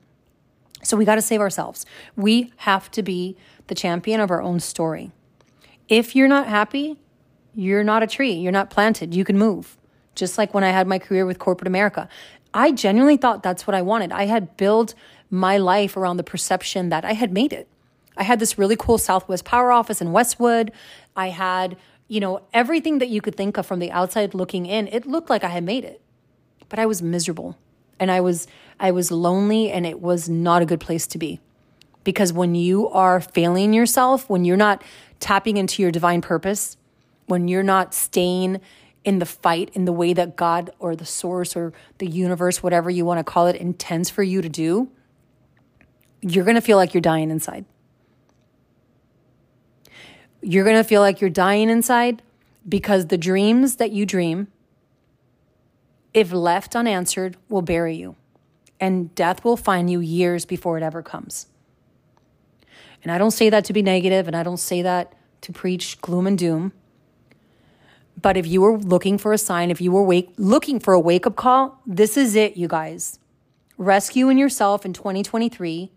So 0.84 0.98
we 0.98 1.06
got 1.06 1.16
to 1.16 1.22
save 1.22 1.42
ourselves. 1.42 1.86
We 2.16 2.54
have 2.58 2.92
to 2.92 3.04
be 3.04 3.38
the 3.68 3.76
champion 3.76 4.20
of 4.20 4.32
our 4.32 4.42
own 4.42 4.60
story. 4.60 5.12
If 5.88 6.16
you're 6.16 6.28
not 6.28 6.48
happy, 6.48 6.98
you're 7.54 7.84
not 7.84 8.04
a 8.04 8.08
tree. 8.08 8.34
You're 8.34 8.52
not 8.52 8.70
planted. 8.70 9.14
You 9.14 9.24
can 9.24 9.38
move. 9.38 9.78
Just 10.16 10.38
like 10.38 10.54
when 10.54 10.64
I 10.64 10.70
had 10.70 10.88
my 10.88 11.00
career 11.00 11.26
with 11.26 11.40
corporate 11.40 11.68
America. 11.68 12.08
I 12.54 12.72
genuinely 12.72 13.18
thought 13.18 13.44
that's 13.44 13.66
what 13.66 13.76
I 13.76 13.82
wanted. 13.82 14.12
I 14.12 14.26
had 14.26 14.58
built 14.58 14.94
my 15.32 15.58
life 15.58 15.98
around 15.98 16.18
the 16.18 16.24
perception 16.24 16.90
that 16.90 17.06
I 17.06 17.14
had 17.14 17.32
made 17.32 17.54
it. 17.54 17.68
I 18.18 18.24
had 18.24 18.40
this 18.40 18.58
really 18.58 18.76
cool 18.76 18.98
Southwest 18.98 19.46
Power 19.46 19.72
office 19.72 20.02
in 20.02 20.12
Westwood. 20.12 20.72
I 21.16 21.30
had, 21.30 21.78
you 22.08 22.20
know, 22.20 22.42
everything 22.54 23.00
that 23.00 23.10
you 23.10 23.22
could 23.22 23.36
think 23.36 23.58
of 23.58 23.66
from 23.66 23.80
the 23.80 23.92
outside 23.92 24.34
looking 24.34 24.66
in. 24.66 24.88
It 24.90 25.08
looked 25.08 25.30
like 25.30 25.44
I 25.44 25.48
had 25.48 25.64
made 25.64 25.86
it. 25.86 26.02
But 26.68 26.78
I 26.78 26.86
was 26.86 27.02
miserable. 27.02 27.58
And 28.00 28.12
I 28.12 28.20
was 28.20 28.48
I 28.80 28.92
was 28.92 29.12
lonely 29.12 29.72
and 29.72 29.86
it 29.86 30.02
was 30.02 30.28
not 30.28 30.62
a 30.62 30.66
good 30.66 30.80
place 30.80 31.08
to 31.08 31.18
be. 31.18 31.40
Because 32.04 32.34
when 32.34 32.56
you 32.56 32.90
are 32.90 33.22
failing 33.22 33.74
yourself, 33.74 34.30
when 34.30 34.44
you're 34.44 34.58
not 34.58 34.84
tapping 35.20 35.58
into 35.58 35.82
your 35.82 35.92
divine 35.92 36.22
purpose, 36.22 36.78
when 37.28 37.48
you're 37.48 37.64
not 37.64 37.94
staying 37.94 38.60
in 39.04 39.20
the 39.20 39.26
fight 39.26 39.70
in 39.74 39.86
the 39.86 39.94
way 39.94 40.14
that 40.14 40.36
God 40.36 40.72
or 40.80 40.96
the 40.96 41.06
source 41.06 41.56
or 41.56 41.74
the 42.00 42.08
universe, 42.08 42.62
whatever 42.62 42.90
you 42.90 43.06
want 43.06 43.20
to 43.20 43.24
call 43.24 43.48
it, 43.48 43.56
intends 43.56 44.10
for 44.10 44.24
you 44.24 44.42
to 44.42 44.50
do, 44.50 44.90
you're 46.22 46.46
going 46.46 46.56
to 46.56 46.62
feel 46.62 46.78
like 46.78 46.94
you're 46.94 47.02
dying 47.02 47.32
inside. 47.32 47.66
You're 50.42 50.64
going 50.64 50.78
to 50.78 50.84
feel 50.84 51.02
like 51.02 51.22
you're 51.22 51.30
dying 51.30 51.70
inside 51.70 52.22
because 52.68 53.08
the 53.08 53.18
dreams 53.18 53.78
that 53.78 53.92
you 53.92 54.06
dream, 54.06 54.48
if 56.14 56.32
left 56.32 56.76
unanswered, 56.76 57.38
will 57.50 57.62
bury 57.62 57.96
you. 57.96 58.16
And 58.80 59.14
death 59.14 59.44
will 59.44 59.58
find 59.58 59.90
you 59.90 60.00
years 60.00 60.46
before 60.46 60.78
it 60.78 60.84
ever 60.84 61.04
comes. 61.04 61.48
And 63.04 63.12
I 63.12 63.18
don't 63.18 63.32
say 63.32 63.50
that 63.50 63.66
to 63.66 63.74
be 63.74 63.82
negative, 63.82 64.28
and 64.28 64.36
I 64.36 64.44
don't 64.44 64.58
say 64.58 64.82
that 64.82 65.14
to 65.42 65.52
preach 65.52 66.02
gloom 66.02 66.28
and 66.28 66.38
doom. 66.38 66.72
But 68.20 68.38
if 68.38 68.46
you 68.46 68.62
were 68.62 68.78
looking 68.78 69.18
for 69.18 69.34
a 69.34 69.38
sign, 69.38 69.72
if 69.72 69.82
you 69.82 69.92
were 69.92 70.04
wake, 70.04 70.34
looking 70.38 70.80
for 70.80 70.94
a 70.94 71.00
wake 71.00 71.26
up 71.26 71.36
call, 71.36 71.82
this 71.86 72.18
is 72.18 72.36
it, 72.36 72.58
you 72.58 72.68
guys. 72.68 73.20
Rescuing 73.78 74.38
yourself 74.38 74.86
in 74.86 74.94
2023 74.94 75.92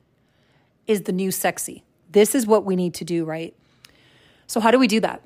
is 0.86 1.02
the 1.02 1.12
new 1.12 1.30
sexy. 1.30 1.82
This 2.10 2.34
is 2.34 2.46
what 2.46 2.64
we 2.64 2.76
need 2.76 2.94
to 2.94 3.04
do, 3.04 3.24
right? 3.24 3.54
So, 4.46 4.60
how 4.60 4.70
do 4.70 4.78
we 4.78 4.86
do 4.86 5.00
that? 5.00 5.22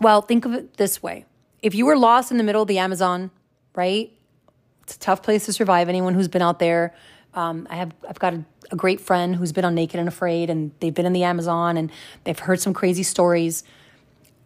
Well, 0.00 0.22
think 0.22 0.44
of 0.44 0.54
it 0.54 0.76
this 0.76 1.02
way 1.02 1.26
if 1.62 1.74
you 1.74 1.86
were 1.86 1.96
lost 1.96 2.30
in 2.30 2.38
the 2.38 2.44
middle 2.44 2.62
of 2.62 2.68
the 2.68 2.78
Amazon, 2.78 3.30
right? 3.74 4.12
It's 4.82 4.96
a 4.96 4.98
tough 4.98 5.22
place 5.22 5.44
to 5.46 5.52
survive. 5.52 5.88
Anyone 5.88 6.14
who's 6.14 6.28
been 6.28 6.42
out 6.42 6.58
there, 6.58 6.94
um, 7.34 7.66
I 7.70 7.76
have 7.76 7.92
I've 8.08 8.18
got 8.18 8.34
a, 8.34 8.44
a 8.72 8.76
great 8.76 9.00
friend 9.00 9.36
who's 9.36 9.52
been 9.52 9.64
on 9.64 9.74
Naked 9.74 10.00
and 10.00 10.08
Afraid, 10.08 10.50
and 10.50 10.72
they've 10.80 10.94
been 10.94 11.06
in 11.06 11.12
the 11.12 11.24
Amazon, 11.24 11.76
and 11.76 11.90
they've 12.24 12.38
heard 12.38 12.60
some 12.60 12.72
crazy 12.72 13.02
stories 13.02 13.62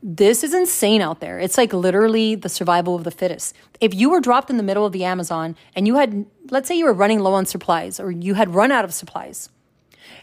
this 0.06 0.44
is 0.44 0.52
insane 0.52 1.00
out 1.00 1.20
there. 1.20 1.40
It's 1.40 1.56
like 1.56 1.72
literally 1.72 2.34
the 2.34 2.50
survival 2.50 2.94
of 2.94 3.04
the 3.04 3.10
fittest. 3.10 3.56
If 3.80 3.94
you 3.94 4.10
were 4.10 4.20
dropped 4.20 4.50
in 4.50 4.58
the 4.58 4.62
middle 4.62 4.84
of 4.84 4.92
the 4.92 5.02
Amazon 5.02 5.56
and 5.74 5.86
you 5.86 5.96
had, 5.96 6.26
let's 6.50 6.68
say 6.68 6.76
you 6.76 6.84
were 6.84 6.92
running 6.92 7.20
low 7.20 7.32
on 7.32 7.46
supplies 7.46 7.98
or 7.98 8.10
you 8.10 8.34
had 8.34 8.54
run 8.54 8.70
out 8.70 8.84
of 8.84 8.92
supplies 8.92 9.48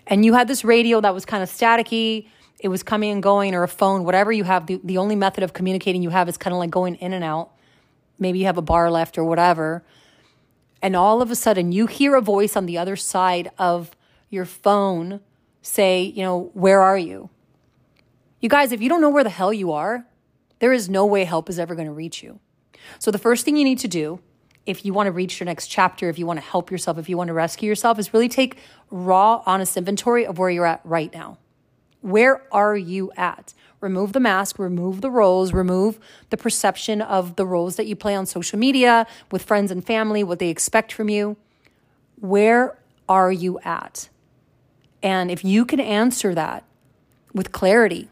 and 0.07 0.25
you 0.25 0.33
had 0.33 0.47
this 0.47 0.63
radio 0.63 1.01
that 1.01 1.13
was 1.13 1.25
kind 1.25 1.43
of 1.43 1.49
staticky, 1.49 2.27
it 2.59 2.67
was 2.67 2.83
coming 2.83 3.11
and 3.11 3.23
going, 3.23 3.55
or 3.55 3.63
a 3.63 3.67
phone, 3.67 4.03
whatever 4.03 4.31
you 4.31 4.43
have, 4.43 4.67
the, 4.67 4.79
the 4.83 4.97
only 4.97 5.15
method 5.15 5.43
of 5.43 5.53
communicating 5.53 6.03
you 6.03 6.11
have 6.11 6.29
is 6.29 6.37
kind 6.37 6.53
of 6.53 6.59
like 6.59 6.69
going 6.69 6.95
in 6.95 7.13
and 7.13 7.23
out. 7.23 7.51
Maybe 8.19 8.39
you 8.39 8.45
have 8.45 8.57
a 8.57 8.61
bar 8.61 8.91
left 8.91 9.17
or 9.17 9.23
whatever. 9.23 9.83
And 10.81 10.95
all 10.95 11.21
of 11.21 11.31
a 11.31 11.35
sudden 11.35 11.71
you 11.71 11.87
hear 11.87 12.15
a 12.15 12.21
voice 12.21 12.55
on 12.55 12.67
the 12.67 12.77
other 12.77 12.95
side 12.95 13.49
of 13.57 13.91
your 14.29 14.45
phone 14.45 15.21
say, 15.61 16.03
you 16.03 16.23
know, 16.23 16.51
where 16.53 16.81
are 16.81 16.97
you? 16.97 17.29
You 18.39 18.49
guys, 18.49 18.71
if 18.71 18.81
you 18.81 18.89
don't 18.89 19.01
know 19.01 19.09
where 19.09 19.23
the 19.23 19.29
hell 19.29 19.53
you 19.53 19.71
are, 19.71 20.05
there 20.59 20.73
is 20.73 20.89
no 20.89 21.05
way 21.05 21.23
help 21.23 21.49
is 21.49 21.59
ever 21.59 21.75
going 21.75 21.87
to 21.87 21.93
reach 21.93 22.23
you. 22.23 22.39
So 22.99 23.11
the 23.11 23.17
first 23.17 23.45
thing 23.45 23.55
you 23.57 23.63
need 23.63 23.79
to 23.79 23.87
do 23.87 24.19
if 24.65 24.85
you 24.85 24.93
want 24.93 25.07
to 25.07 25.11
reach 25.11 25.39
your 25.39 25.45
next 25.45 25.67
chapter, 25.67 26.09
if 26.09 26.19
you 26.19 26.25
want 26.25 26.39
to 26.39 26.45
help 26.45 26.69
yourself, 26.69 26.97
if 26.97 27.09
you 27.09 27.17
want 27.17 27.29
to 27.29 27.33
rescue 27.33 27.67
yourself, 27.67 27.97
is 27.97 28.13
really 28.13 28.29
take 28.29 28.57
raw, 28.89 29.41
honest 29.45 29.75
inventory 29.75 30.25
of 30.25 30.37
where 30.37 30.49
you're 30.49 30.65
at 30.65 30.81
right 30.83 31.11
now. 31.13 31.37
Where 32.01 32.43
are 32.51 32.75
you 32.75 33.11
at? 33.15 33.53
Remove 33.79 34.13
the 34.13 34.19
mask, 34.19 34.59
remove 34.59 35.01
the 35.01 35.09
roles, 35.09 35.53
remove 35.53 35.99
the 36.29 36.37
perception 36.37 37.01
of 37.01 37.35
the 37.35 37.45
roles 37.45 37.75
that 37.75 37.87
you 37.87 37.95
play 37.95 38.15
on 38.15 38.25
social 38.25 38.59
media 38.59 39.07
with 39.31 39.43
friends 39.43 39.71
and 39.71 39.85
family, 39.85 40.23
what 40.23 40.39
they 40.39 40.49
expect 40.49 40.91
from 40.91 41.09
you. 41.09 41.37
Where 42.19 42.77
are 43.09 43.31
you 43.31 43.59
at? 43.59 44.09
And 45.01 45.31
if 45.31 45.43
you 45.43 45.65
can 45.65 45.79
answer 45.79 46.35
that 46.35 46.63
with 47.33 47.51
clarity, 47.51 48.09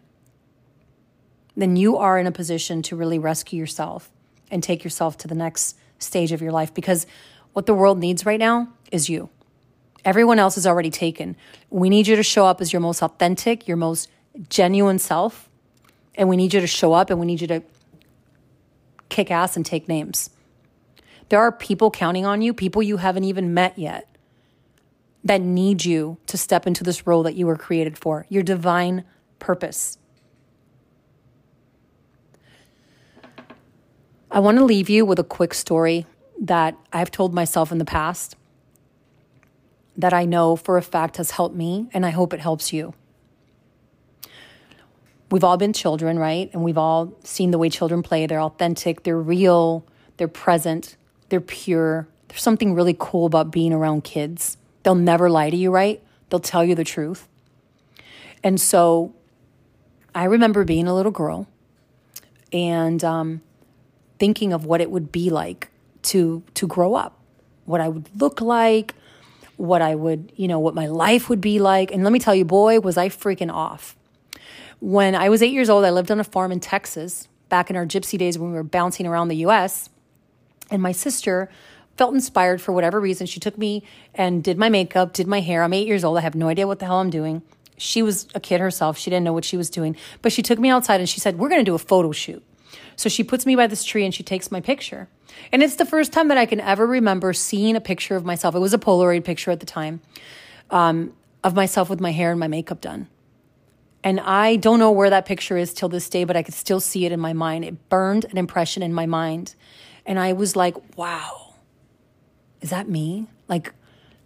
then 1.55 1.75
you 1.75 1.97
are 1.97 2.17
in 2.17 2.25
a 2.25 2.31
position 2.31 2.81
to 2.83 2.95
really 2.95 3.19
rescue 3.19 3.59
yourself 3.59 4.09
and 4.49 4.63
take 4.63 4.83
yourself 4.83 5.17
to 5.17 5.27
the 5.27 5.35
next 5.35 5.77
stage 5.99 6.31
of 6.31 6.41
your 6.41 6.51
life 6.51 6.73
because 6.73 7.05
what 7.53 7.65
the 7.65 7.73
world 7.73 7.99
needs 7.99 8.25
right 8.25 8.39
now 8.39 8.69
is 8.91 9.09
you. 9.09 9.29
Everyone 10.05 10.39
else 10.39 10.57
is 10.57 10.65
already 10.65 10.89
taken. 10.89 11.35
We 11.69 11.89
need 11.89 12.07
you 12.07 12.15
to 12.15 12.23
show 12.23 12.45
up 12.45 12.61
as 12.61 12.71
your 12.71 12.79
most 12.79 13.03
authentic, 13.03 13.67
your 13.67 13.77
most 13.77 14.09
genuine 14.49 14.99
self. 14.99 15.49
And 16.15 16.29
we 16.29 16.37
need 16.37 16.53
you 16.53 16.61
to 16.61 16.67
show 16.67 16.93
up 16.93 17.09
and 17.09 17.19
we 17.19 17.25
need 17.25 17.41
you 17.41 17.47
to 17.47 17.63
kick 19.09 19.29
ass 19.31 19.55
and 19.55 19.65
take 19.65 19.87
names. 19.87 20.29
There 21.29 21.39
are 21.39 21.51
people 21.51 21.91
counting 21.91 22.25
on 22.25 22.41
you, 22.41 22.53
people 22.53 22.81
you 22.81 22.97
haven't 22.97 23.23
even 23.23 23.53
met 23.53 23.77
yet, 23.77 24.07
that 25.23 25.41
need 25.41 25.85
you 25.85 26.17
to 26.25 26.37
step 26.37 26.65
into 26.65 26.83
this 26.83 27.05
role 27.05 27.23
that 27.23 27.35
you 27.35 27.45
were 27.45 27.55
created 27.55 27.97
for, 27.97 28.25
your 28.29 28.41
divine 28.41 29.03
purpose. 29.37 29.98
I 34.31 34.39
want 34.39 34.59
to 34.59 34.65
leave 34.65 34.89
you 34.89 35.05
with 35.05 35.17
a 35.17 35.23
quick 35.23 35.55
story 35.55 36.05
that 36.41 36.77
I've 36.93 37.09
told 37.09 37.33
myself 37.33 37.71
in 37.71 37.79
the 37.79 37.85
past 37.85 38.35
that 39.97 40.13
I 40.13 40.25
know 40.25 40.55
for 40.55 40.77
a 40.77 40.81
fact 40.81 41.17
has 41.17 41.31
helped 41.31 41.55
me, 41.55 41.89
and 41.93 42.05
I 42.05 42.11
hope 42.11 42.33
it 42.33 42.39
helps 42.39 42.71
you. 42.71 42.93
We've 45.31 45.43
all 45.43 45.57
been 45.57 45.73
children, 45.73 46.17
right? 46.17 46.49
And 46.53 46.63
we've 46.63 46.77
all 46.77 47.13
seen 47.23 47.51
the 47.51 47.57
way 47.57 47.69
children 47.69 48.01
play. 48.01 48.25
They're 48.25 48.41
authentic, 48.41 49.03
they're 49.03 49.19
real, 49.19 49.83
they're 50.17 50.27
present, 50.27 50.95
they're 51.29 51.41
pure. 51.41 52.07
There's 52.27 52.41
something 52.41 52.73
really 52.73 52.95
cool 52.97 53.25
about 53.25 53.51
being 53.51 53.73
around 53.73 54.03
kids. 54.03 54.57
They'll 54.83 54.95
never 54.95 55.29
lie 55.29 55.49
to 55.49 55.57
you, 55.57 55.71
right? 55.71 56.01
They'll 56.29 56.39
tell 56.39 56.63
you 56.63 56.75
the 56.75 56.83
truth. 56.83 57.27
And 58.43 58.61
so 58.61 59.13
I 60.13 60.25
remember 60.25 60.63
being 60.63 60.87
a 60.87 60.95
little 60.95 61.11
girl 61.11 61.47
and 62.53 63.03
um, 63.03 63.41
thinking 64.19 64.53
of 64.53 64.65
what 64.65 64.81
it 64.81 64.91
would 64.91 65.11
be 65.11 65.29
like 65.29 65.69
to 66.03 66.43
to 66.53 66.67
grow 66.67 66.95
up, 66.95 67.17
what 67.65 67.81
I 67.81 67.87
would 67.87 68.09
look 68.19 68.41
like, 68.41 68.93
what 69.57 69.81
I 69.81 69.95
would, 69.95 70.31
you 70.35 70.47
know, 70.47 70.59
what 70.59 70.75
my 70.75 70.87
life 70.87 71.29
would 71.29 71.41
be 71.41 71.59
like. 71.59 71.91
And 71.91 72.03
let 72.03 72.13
me 72.13 72.19
tell 72.19 72.35
you, 72.35 72.45
boy, 72.45 72.79
was 72.79 72.97
I 72.97 73.09
freaking 73.09 73.51
off. 73.51 73.95
When 74.79 75.15
I 75.15 75.27
was 75.27 75.43
eight 75.43 75.51
years 75.51 75.69
old, 75.69 75.83
I 75.83 75.89
lived 75.89 76.11
on 76.11 76.19
a 76.19 76.23
farm 76.23 76.51
in 76.51 76.61
Texas 76.61 77.27
back 77.49 77.69
in 77.69 77.75
our 77.75 77.85
gypsy 77.85 78.17
days 78.17 78.39
when 78.39 78.51
we 78.51 78.55
were 78.55 78.63
bouncing 78.63 79.05
around 79.05 79.27
the 79.27 79.37
US. 79.47 79.89
And 80.71 80.81
my 80.81 80.93
sister 80.93 81.49
felt 81.97 82.13
inspired 82.13 82.61
for 82.61 82.71
whatever 82.71 82.99
reason. 83.01 83.27
She 83.27 83.41
took 83.41 83.57
me 83.57 83.83
and 84.13 84.41
did 84.41 84.57
my 84.57 84.69
makeup, 84.69 85.11
did 85.11 85.27
my 85.27 85.41
hair. 85.41 85.63
I'm 85.63 85.73
eight 85.73 85.87
years 85.87 86.05
old. 86.05 86.17
I 86.17 86.21
have 86.21 86.35
no 86.35 86.47
idea 86.47 86.65
what 86.65 86.79
the 86.79 86.85
hell 86.85 87.01
I'm 87.01 87.09
doing. 87.09 87.41
She 87.75 88.01
was 88.01 88.27
a 88.33 88.39
kid 88.39 88.61
herself. 88.61 88.97
She 88.97 89.09
didn't 89.09 89.25
know 89.25 89.33
what 89.33 89.43
she 89.43 89.57
was 89.57 89.69
doing. 89.69 89.97
But 90.21 90.31
she 90.31 90.41
took 90.41 90.59
me 90.59 90.69
outside 90.69 91.01
and 91.01 91.09
she 91.09 91.19
said, 91.19 91.37
We're 91.37 91.49
going 91.49 91.59
to 91.59 91.69
do 91.69 91.75
a 91.75 91.79
photo 91.79 92.13
shoot. 92.13 92.43
So 92.95 93.09
she 93.09 93.23
puts 93.23 93.45
me 93.45 93.55
by 93.55 93.67
this 93.67 93.83
tree 93.83 94.05
and 94.05 94.13
she 94.13 94.23
takes 94.23 94.51
my 94.51 94.61
picture. 94.61 95.07
And 95.51 95.63
it's 95.63 95.75
the 95.75 95.85
first 95.85 96.11
time 96.11 96.27
that 96.27 96.37
I 96.37 96.45
can 96.45 96.59
ever 96.59 96.85
remember 96.85 97.33
seeing 97.33 97.75
a 97.75 97.81
picture 97.81 98.15
of 98.15 98.25
myself. 98.25 98.55
It 98.55 98.59
was 98.59 98.73
a 98.73 98.77
Polaroid 98.77 99.23
picture 99.23 99.51
at 99.51 99.59
the 99.59 99.65
time 99.65 100.01
um, 100.69 101.13
of 101.43 101.55
myself 101.55 101.89
with 101.89 101.99
my 101.99 102.11
hair 102.11 102.31
and 102.31 102.39
my 102.39 102.47
makeup 102.47 102.81
done. 102.81 103.07
And 104.03 104.19
I 104.19 104.55
don't 104.55 104.79
know 104.79 104.91
where 104.91 105.09
that 105.09 105.25
picture 105.25 105.57
is 105.57 105.73
till 105.73 105.89
this 105.89 106.09
day, 106.09 106.23
but 106.23 106.37
I 106.37 106.43
could 106.43 106.53
still 106.53 106.79
see 106.79 107.05
it 107.05 107.11
in 107.11 107.19
my 107.19 107.33
mind. 107.33 107.65
It 107.65 107.89
burned 107.89 108.25
an 108.25 108.37
impression 108.37 108.81
in 108.81 108.93
my 108.93 109.05
mind. 109.05 109.55
And 110.05 110.19
I 110.19 110.33
was 110.33 110.55
like, 110.55 110.75
wow, 110.97 111.55
is 112.61 112.69
that 112.69 112.87
me? 112.87 113.27
Like, 113.47 113.73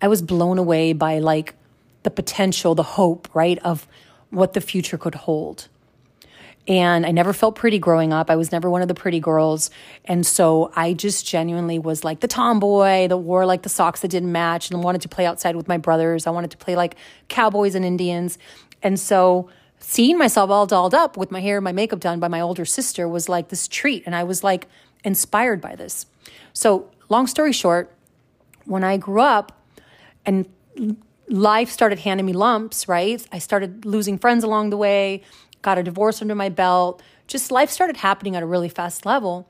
I 0.02 0.08
was 0.08 0.22
blown 0.22 0.58
away 0.58 0.94
by 0.94 1.20
like 1.20 1.56
the 2.04 2.12
potential, 2.12 2.76
the 2.76 2.84
hope, 2.84 3.34
right, 3.34 3.58
of 3.60 3.88
what 4.30 4.54
the 4.54 4.62
future 4.62 4.98
could 4.98 5.16
hold. 5.16 5.70
And 6.68 7.06
I 7.06 7.12
never 7.12 7.34
felt 7.34 7.56
pretty 7.56 7.78
growing 7.78 8.14
up. 8.14 8.30
I 8.30 8.38
was 8.38 8.52
never 8.52 8.70
one 8.70 8.82
of 8.82 8.88
the 8.88 8.94
pretty 8.94 9.20
girls. 9.20 9.70
And 10.06 10.26
so 10.26 10.72
I 10.76 10.94
just 10.94 11.26
genuinely 11.28 11.78
was 11.78 12.04
like 12.06 12.22
the 12.22 12.28
tomboy 12.28 13.08
that 13.10 13.18
wore 13.18 13.46
like 13.46 13.64
the 13.64 13.70
socks 13.70 14.00
that 14.02 14.08
didn't 14.08 14.32
match 14.32 14.72
and 14.72 14.82
wanted 14.82 15.02
to 15.02 15.10
play 15.10 15.26
outside 15.26 15.58
with 15.58 15.68
my 15.68 15.78
brothers. 15.78 16.26
I 16.26 16.30
wanted 16.30 16.52
to 16.52 16.58
play 16.58 16.76
like 16.76 16.96
cowboys 17.28 17.76
and 17.76 17.84
Indians. 17.84 18.38
And 18.82 18.98
so 18.98 19.50
seeing 19.80 20.18
myself 20.18 20.50
all 20.50 20.66
dolled 20.66 20.94
up 20.94 21.18
with 21.18 21.32
my 21.32 21.42
hair 21.42 21.58
and 21.58 21.64
my 21.66 21.74
makeup 21.74 22.00
done 22.00 22.22
by 22.22 22.30
my 22.30 22.40
older 22.40 22.64
sister 22.64 23.10
was 23.10 23.28
like 23.28 23.50
this 23.50 23.68
treat. 23.68 24.04
And 24.06 24.16
I 24.16 24.24
was 24.24 24.42
like 24.42 24.68
inspired 25.04 25.60
by 25.60 25.76
this. 25.76 26.06
So, 26.54 26.90
long 27.10 27.28
story 27.28 27.52
short, 27.52 27.92
when 28.66 28.84
I 28.84 28.96
grew 28.96 29.22
up 29.22 29.62
and 30.26 30.48
life 31.28 31.70
started 31.70 32.00
handing 32.00 32.26
me 32.26 32.34
lumps, 32.34 32.88
right? 32.88 33.26
I 33.32 33.40
started 33.40 33.86
losing 33.86 34.18
friends 34.18 34.44
along 34.44 34.70
the 34.70 34.78
way 34.78 35.24
got 35.64 35.80
a 35.80 35.84
divorce 35.84 36.22
under 36.22 36.36
my 36.36 36.50
belt, 36.50 37.02
just 37.26 37.52
life 37.52 37.72
started 37.72 37.98
happening 37.98 38.36
at 38.36 38.44
a 38.44 38.46
really 38.46 38.70
fast 38.70 39.06
level, 39.06 39.50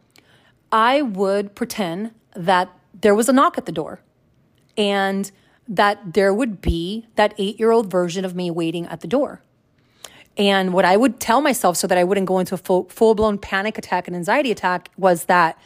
I 0.71 1.02
would 1.02 1.56
pretend 1.56 2.12
that 2.36 2.69
there 3.02 3.13
was 3.13 3.28
a 3.28 3.34
knock 3.34 3.58
at 3.58 3.65
the 3.65 3.71
door 3.71 3.99
and 4.78 5.30
that 5.67 6.13
there 6.13 6.34
would 6.34 6.62
be 6.62 7.08
that 7.15 7.34
eight 7.38 7.60
year 7.60 7.71
old 7.71 7.91
version 7.91 8.23
of 8.23 8.36
me 8.36 8.49
waiting 8.49 8.88
at 8.88 9.02
the 9.02 9.08
door. 9.08 9.41
And 10.38 10.73
what 10.73 10.86
I 10.86 10.97
would 10.97 11.19
tell 11.19 11.41
myself 11.41 11.78
so 11.78 11.86
that 11.88 11.97
I 11.97 12.04
wouldn't 12.04 12.28
go 12.28 12.39
into 12.39 12.56
a 12.56 12.58
full, 12.58 13.15
blown 13.15 13.38
panic 13.38 13.78
attack 13.78 14.08
and 14.08 14.15
anxiety 14.15 14.52
attack 14.52 14.89
was 14.97 15.26
that 15.26 15.60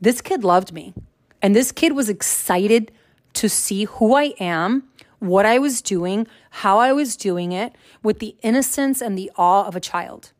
this 0.00 0.20
kid 0.20 0.44
loved 0.44 0.72
me. 0.72 0.94
And 1.42 1.54
this 1.54 1.72
kid 1.72 1.92
was 1.92 2.08
excited 2.08 2.92
to 3.34 3.48
see 3.48 3.84
who 3.84 4.14
I 4.14 4.34
am 4.38 4.84
what 5.24 5.46
I 5.46 5.58
was 5.58 5.80
doing, 5.80 6.26
how 6.50 6.78
I 6.78 6.92
was 6.92 7.16
doing 7.16 7.52
it 7.52 7.74
with 8.02 8.18
the 8.18 8.36
innocence 8.42 9.00
and 9.00 9.16
the 9.16 9.30
awe 9.36 9.66
of 9.66 9.74
a 9.74 9.80
child. 9.80 10.32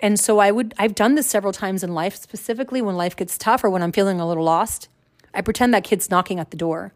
And 0.00 0.18
so 0.18 0.38
I 0.38 0.50
would 0.50 0.74
I've 0.78 0.94
done 0.94 1.16
this 1.16 1.26
several 1.26 1.52
times 1.52 1.82
in 1.82 1.92
life, 1.92 2.14
specifically 2.14 2.80
when 2.80 2.96
life 2.96 3.16
gets 3.16 3.36
tough 3.36 3.64
or 3.64 3.70
when 3.70 3.82
I'm 3.82 3.92
feeling 3.92 4.20
a 4.20 4.28
little 4.28 4.44
lost. 4.44 4.88
I 5.34 5.40
pretend 5.40 5.74
that 5.74 5.84
kid's 5.84 6.10
knocking 6.10 6.38
at 6.38 6.50
the 6.50 6.56
door. 6.56 6.92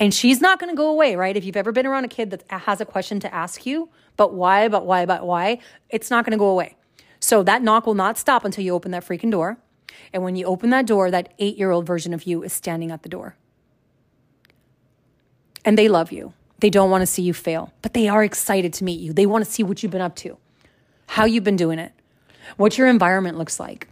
And 0.00 0.14
she's 0.14 0.40
not 0.40 0.60
going 0.60 0.70
to 0.70 0.76
go 0.76 0.88
away, 0.88 1.16
right? 1.16 1.36
If 1.36 1.44
you've 1.44 1.56
ever 1.56 1.72
been 1.72 1.86
around 1.86 2.04
a 2.04 2.08
kid 2.08 2.30
that 2.30 2.44
has 2.48 2.80
a 2.80 2.84
question 2.84 3.18
to 3.20 3.34
ask 3.34 3.66
you, 3.66 3.88
but 4.16 4.32
why, 4.32 4.68
but 4.68 4.86
why, 4.86 5.06
but 5.06 5.26
why, 5.26 5.58
it's 5.88 6.08
not 6.08 6.24
going 6.24 6.32
to 6.32 6.38
go 6.38 6.48
away. 6.48 6.76
So 7.18 7.42
that 7.42 7.62
knock 7.62 7.84
will 7.84 7.94
not 7.94 8.16
stop 8.16 8.44
until 8.44 8.62
you 8.62 8.74
open 8.74 8.92
that 8.92 9.04
freaking 9.04 9.32
door. 9.32 9.58
And 10.12 10.22
when 10.22 10.36
you 10.36 10.46
open 10.46 10.70
that 10.70 10.86
door, 10.86 11.10
that 11.10 11.34
eight 11.40 11.56
year 11.56 11.72
old 11.72 11.86
version 11.86 12.14
of 12.14 12.24
you 12.24 12.44
is 12.44 12.52
standing 12.52 12.92
at 12.92 13.02
the 13.02 13.08
door 13.08 13.36
and 15.68 15.76
they 15.76 15.86
love 15.86 16.10
you. 16.10 16.32
They 16.60 16.70
don't 16.70 16.90
want 16.90 17.02
to 17.02 17.06
see 17.06 17.20
you 17.20 17.34
fail, 17.34 17.74
but 17.82 17.92
they 17.92 18.08
are 18.08 18.24
excited 18.24 18.72
to 18.72 18.84
meet 18.84 19.00
you. 19.00 19.12
They 19.12 19.26
want 19.26 19.44
to 19.44 19.50
see 19.50 19.62
what 19.62 19.82
you've 19.82 19.92
been 19.92 20.00
up 20.00 20.16
to, 20.16 20.38
how 21.08 21.26
you've 21.26 21.44
been 21.44 21.56
doing 21.56 21.78
it, 21.78 21.92
what 22.56 22.78
your 22.78 22.88
environment 22.88 23.36
looks 23.36 23.60
like. 23.60 23.86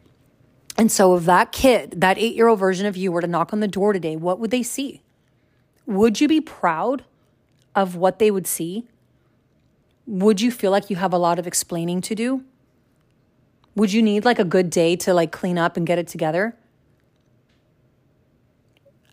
And 0.78 0.90
so, 0.90 1.14
if 1.16 1.26
that 1.26 1.52
kid, 1.52 2.00
that 2.00 2.16
eight 2.16 2.34
year 2.34 2.48
old 2.48 2.58
version 2.58 2.86
of 2.86 2.96
you, 2.96 3.12
were 3.12 3.20
to 3.20 3.26
knock 3.26 3.52
on 3.52 3.60
the 3.60 3.68
door 3.68 3.92
today, 3.92 4.16
what 4.16 4.38
would 4.38 4.50
they 4.50 4.62
see? 4.62 5.02
Would 5.84 6.18
you 6.18 6.28
be 6.28 6.40
proud 6.40 7.04
of 7.74 7.94
what 7.94 8.20
they 8.20 8.30
would 8.30 8.46
see? 8.46 8.88
Would 10.06 10.40
you 10.40 10.50
feel 10.50 10.70
like 10.70 10.88
you 10.88 10.96
have 10.96 11.12
a 11.12 11.18
lot 11.18 11.38
of 11.38 11.46
explaining 11.46 12.00
to 12.00 12.14
do? 12.14 12.42
Would 13.74 13.92
you 13.92 14.00
need 14.00 14.24
like 14.24 14.38
a 14.38 14.44
good 14.44 14.70
day 14.70 14.96
to 14.96 15.12
like 15.12 15.30
clean 15.30 15.58
up 15.58 15.76
and 15.76 15.86
get 15.86 15.98
it 15.98 16.08
together? 16.08 16.56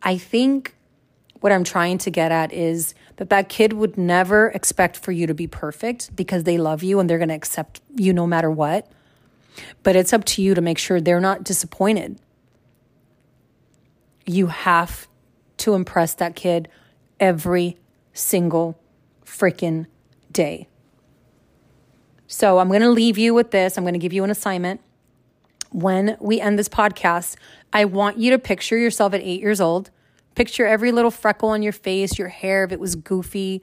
I 0.02 0.18
think 0.18 0.76
what 1.44 1.52
I'm 1.52 1.66
trying 1.66 1.98
to 1.98 2.10
get 2.10 2.32
at 2.32 2.54
is 2.54 2.96
that 3.18 3.30
that 3.30 3.50
kid 3.50 3.74
would 3.74 3.98
never 3.98 4.48
expect 4.52 4.96
for 4.96 5.12
you 5.12 5.28
to 5.28 5.34
be 5.34 5.46
perfect 5.46 6.16
because 6.16 6.46
they 6.46 6.58
love 6.58 6.84
you 6.84 7.02
and 7.02 7.10
they're 7.10 7.18
going 7.18 7.28
to 7.28 7.36
accept 7.36 7.82
you 7.94 8.14
no 8.14 8.26
matter 8.26 8.50
what. 8.50 8.90
But 9.84 9.98
it's 9.98 10.14
up 10.14 10.24
to 10.24 10.42
you 10.42 10.56
to 10.56 10.62
make 10.62 10.78
sure 10.78 11.02
they're 11.02 11.20
not 11.20 11.44
disappointed. 11.44 12.18
You 14.26 14.48
have 14.48 15.10
to 15.58 15.74
impress 15.74 16.14
that 16.14 16.38
kid 16.38 16.70
every 17.20 17.78
single 18.14 18.80
freaking 19.26 19.88
day. 20.32 20.70
So 22.26 22.60
I'm 22.60 22.70
going 22.70 22.80
to 22.80 22.90
leave 22.90 23.18
you 23.18 23.34
with 23.34 23.52
this. 23.52 23.78
I'm 23.78 23.84
going 23.84 23.96
to 23.96 24.00
give 24.00 24.14
you 24.14 24.24
an 24.24 24.30
assignment. 24.30 24.80
When 25.72 26.16
we 26.22 26.40
end 26.40 26.58
this 26.58 26.70
podcast, 26.70 27.36
I 27.74 27.84
want 27.84 28.18
you 28.18 28.32
to 28.32 28.40
picture 28.40 28.78
yourself 28.78 29.14
at 29.14 29.20
eight 29.20 29.42
years 29.42 29.60
old 29.60 29.90
Picture 30.36 30.66
every 30.66 30.92
little 30.92 31.12
freckle 31.12 31.50
on 31.50 31.62
your 31.62 31.74
face, 31.74 32.18
your 32.18 32.28
hair, 32.30 32.64
if 32.64 32.72
it 32.72 32.80
was 32.80 32.96
goofy, 32.96 33.62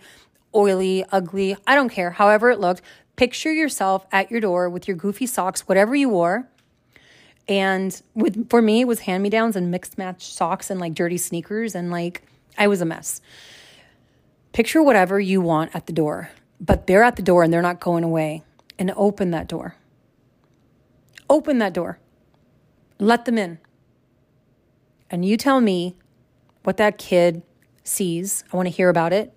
oily, 0.55 1.05
ugly, 1.11 1.57
I 1.67 1.75
don't 1.75 1.89
care, 1.89 2.11
however 2.11 2.51
it 2.51 2.61
looked. 2.61 2.83
Picture 3.17 3.53
yourself 3.53 4.07
at 4.13 4.31
your 4.31 4.41
door 4.41 4.71
with 4.71 4.89
your 4.89 4.97
goofy 4.97 5.27
socks, 5.27 5.69
whatever 5.69 5.95
you 5.95 6.09
wore. 6.09 6.49
And 7.49 8.01
with 8.15 8.49
for 8.49 8.63
me, 8.63 8.83
it 8.83 8.87
was 8.87 9.01
hand 9.01 9.23
me 9.23 9.29
downs 9.29 9.57
and 9.57 9.71
mixed 9.71 9.99
match 9.99 10.33
socks 10.33 10.71
and 10.71 10.79
like 10.81 10.95
dirty 10.95 11.19
sneakers, 11.19 11.75
and 11.75 11.91
like 11.91 12.23
I 12.57 12.69
was 12.69 12.81
a 12.81 12.85
mess. 12.85 13.21
Picture 14.53 14.83
whatever 14.83 15.19
you 15.19 15.41
want 15.41 15.75
at 15.75 15.87
the 15.87 15.93
door, 15.93 16.31
but 16.61 16.87
they're 16.87 17.03
at 17.03 17.17
the 17.17 17.23
door 17.23 17.43
and 17.43 17.53
they're 17.53 17.63
not 17.63 17.81
going 17.81 18.05
away. 18.05 18.43
And 18.79 18.93
open 18.97 19.31
that 19.33 19.47
door. 19.47 19.77
Open 21.29 21.59
that 21.59 21.75
door. 21.75 21.99
Let 22.99 23.27
them 23.27 23.37
in. 23.37 23.59
And 25.11 25.25
you 25.25 25.37
tell 25.37 25.61
me 25.61 25.97
what 26.63 26.77
that 26.77 26.99
kid 26.99 27.43
sees. 27.85 28.45
I 28.53 28.57
want 28.57 28.67
to 28.67 28.75
hear 28.75 28.89
about 28.89 29.13
it. 29.13 29.33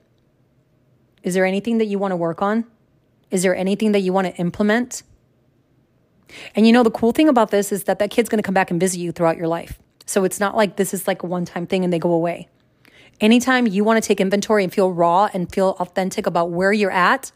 Is 1.23 1.33
there 1.33 1.45
anything 1.45 1.77
that 1.77 1.85
you 1.85 1.97
want 1.97 2.11
to 2.11 2.17
work 2.17 2.41
on? 2.41 2.65
Is 3.31 3.43
there 3.43 3.55
anything 3.55 3.93
that 3.93 4.01
you 4.01 4.13
want 4.13 4.27
to 4.27 4.35
implement? 4.35 5.03
And 6.55 6.67
you 6.67 6.73
know, 6.73 6.83
the 6.83 6.91
cool 6.91 7.11
thing 7.11 7.29
about 7.29 7.51
this 7.51 7.71
is 7.71 7.85
that 7.85 7.99
that 7.99 8.11
kid's 8.11 8.29
going 8.29 8.39
to 8.39 8.45
come 8.45 8.53
back 8.53 8.71
and 8.71 8.79
visit 8.79 8.99
you 8.99 9.11
throughout 9.11 9.37
your 9.37 9.47
life. 9.47 9.79
So 10.05 10.23
it's 10.23 10.39
not 10.39 10.55
like 10.55 10.75
this 10.75 10.93
is 10.93 11.07
like 11.07 11.23
a 11.23 11.27
one 11.27 11.45
time 11.45 11.65
thing 11.65 11.83
and 11.83 11.93
they 11.93 11.99
go 11.99 12.11
away. 12.11 12.49
Anytime 13.21 13.67
you 13.67 13.83
want 13.83 14.03
to 14.03 14.07
take 14.07 14.19
inventory 14.19 14.63
and 14.63 14.73
feel 14.73 14.91
raw 14.91 15.29
and 15.33 15.51
feel 15.51 15.77
authentic 15.79 16.27
about 16.27 16.51
where 16.51 16.73
you're 16.73 16.91
at, 16.91 17.31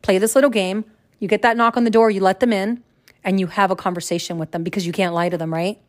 play 0.00 0.18
this 0.18 0.34
little 0.34 0.50
game. 0.50 0.84
You 1.20 1.28
get 1.28 1.42
that 1.42 1.56
knock 1.56 1.76
on 1.76 1.84
the 1.84 1.90
door, 1.90 2.10
you 2.10 2.20
let 2.20 2.40
them 2.40 2.52
in, 2.52 2.82
and 3.22 3.38
you 3.38 3.46
have 3.46 3.70
a 3.70 3.76
conversation 3.76 4.38
with 4.38 4.50
them 4.50 4.64
because 4.64 4.86
you 4.86 4.92
can't 4.92 5.14
lie 5.14 5.28
to 5.28 5.38
them, 5.38 5.52
right? 5.52 5.80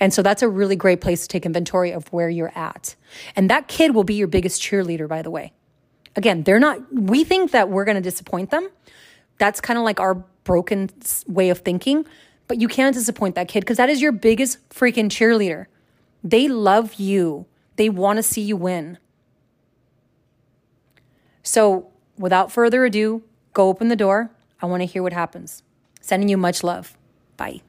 And 0.00 0.12
so 0.12 0.22
that's 0.22 0.42
a 0.42 0.48
really 0.48 0.76
great 0.76 1.00
place 1.00 1.22
to 1.22 1.28
take 1.28 1.46
inventory 1.46 1.92
of 1.92 2.12
where 2.12 2.28
you're 2.28 2.56
at. 2.56 2.94
And 3.36 3.50
that 3.50 3.68
kid 3.68 3.94
will 3.94 4.04
be 4.04 4.14
your 4.14 4.28
biggest 4.28 4.60
cheerleader, 4.60 5.08
by 5.08 5.22
the 5.22 5.30
way. 5.30 5.52
Again, 6.16 6.44
they're 6.44 6.60
not, 6.60 6.80
we 6.92 7.24
think 7.24 7.50
that 7.50 7.68
we're 7.68 7.84
going 7.84 7.96
to 7.96 8.00
disappoint 8.00 8.50
them. 8.50 8.68
That's 9.38 9.60
kind 9.60 9.78
of 9.78 9.84
like 9.84 10.00
our 10.00 10.14
broken 10.44 10.90
way 11.26 11.50
of 11.50 11.58
thinking. 11.58 12.06
But 12.46 12.60
you 12.60 12.68
can't 12.68 12.94
disappoint 12.94 13.34
that 13.34 13.48
kid 13.48 13.60
because 13.60 13.78
that 13.78 13.88
is 13.88 14.00
your 14.00 14.12
biggest 14.12 14.68
freaking 14.68 15.08
cheerleader. 15.08 15.66
They 16.22 16.48
love 16.48 16.94
you, 16.94 17.46
they 17.76 17.88
want 17.88 18.18
to 18.18 18.22
see 18.22 18.40
you 18.40 18.56
win. 18.56 18.98
So, 21.42 21.90
without 22.18 22.50
further 22.50 22.84
ado, 22.84 23.22
go 23.52 23.68
open 23.68 23.88
the 23.88 23.96
door. 23.96 24.30
I 24.62 24.66
want 24.66 24.80
to 24.80 24.86
hear 24.86 25.02
what 25.02 25.12
happens. 25.12 25.62
Sending 26.00 26.28
you 26.28 26.38
much 26.38 26.62
love. 26.62 26.96
Bye. 27.36 27.60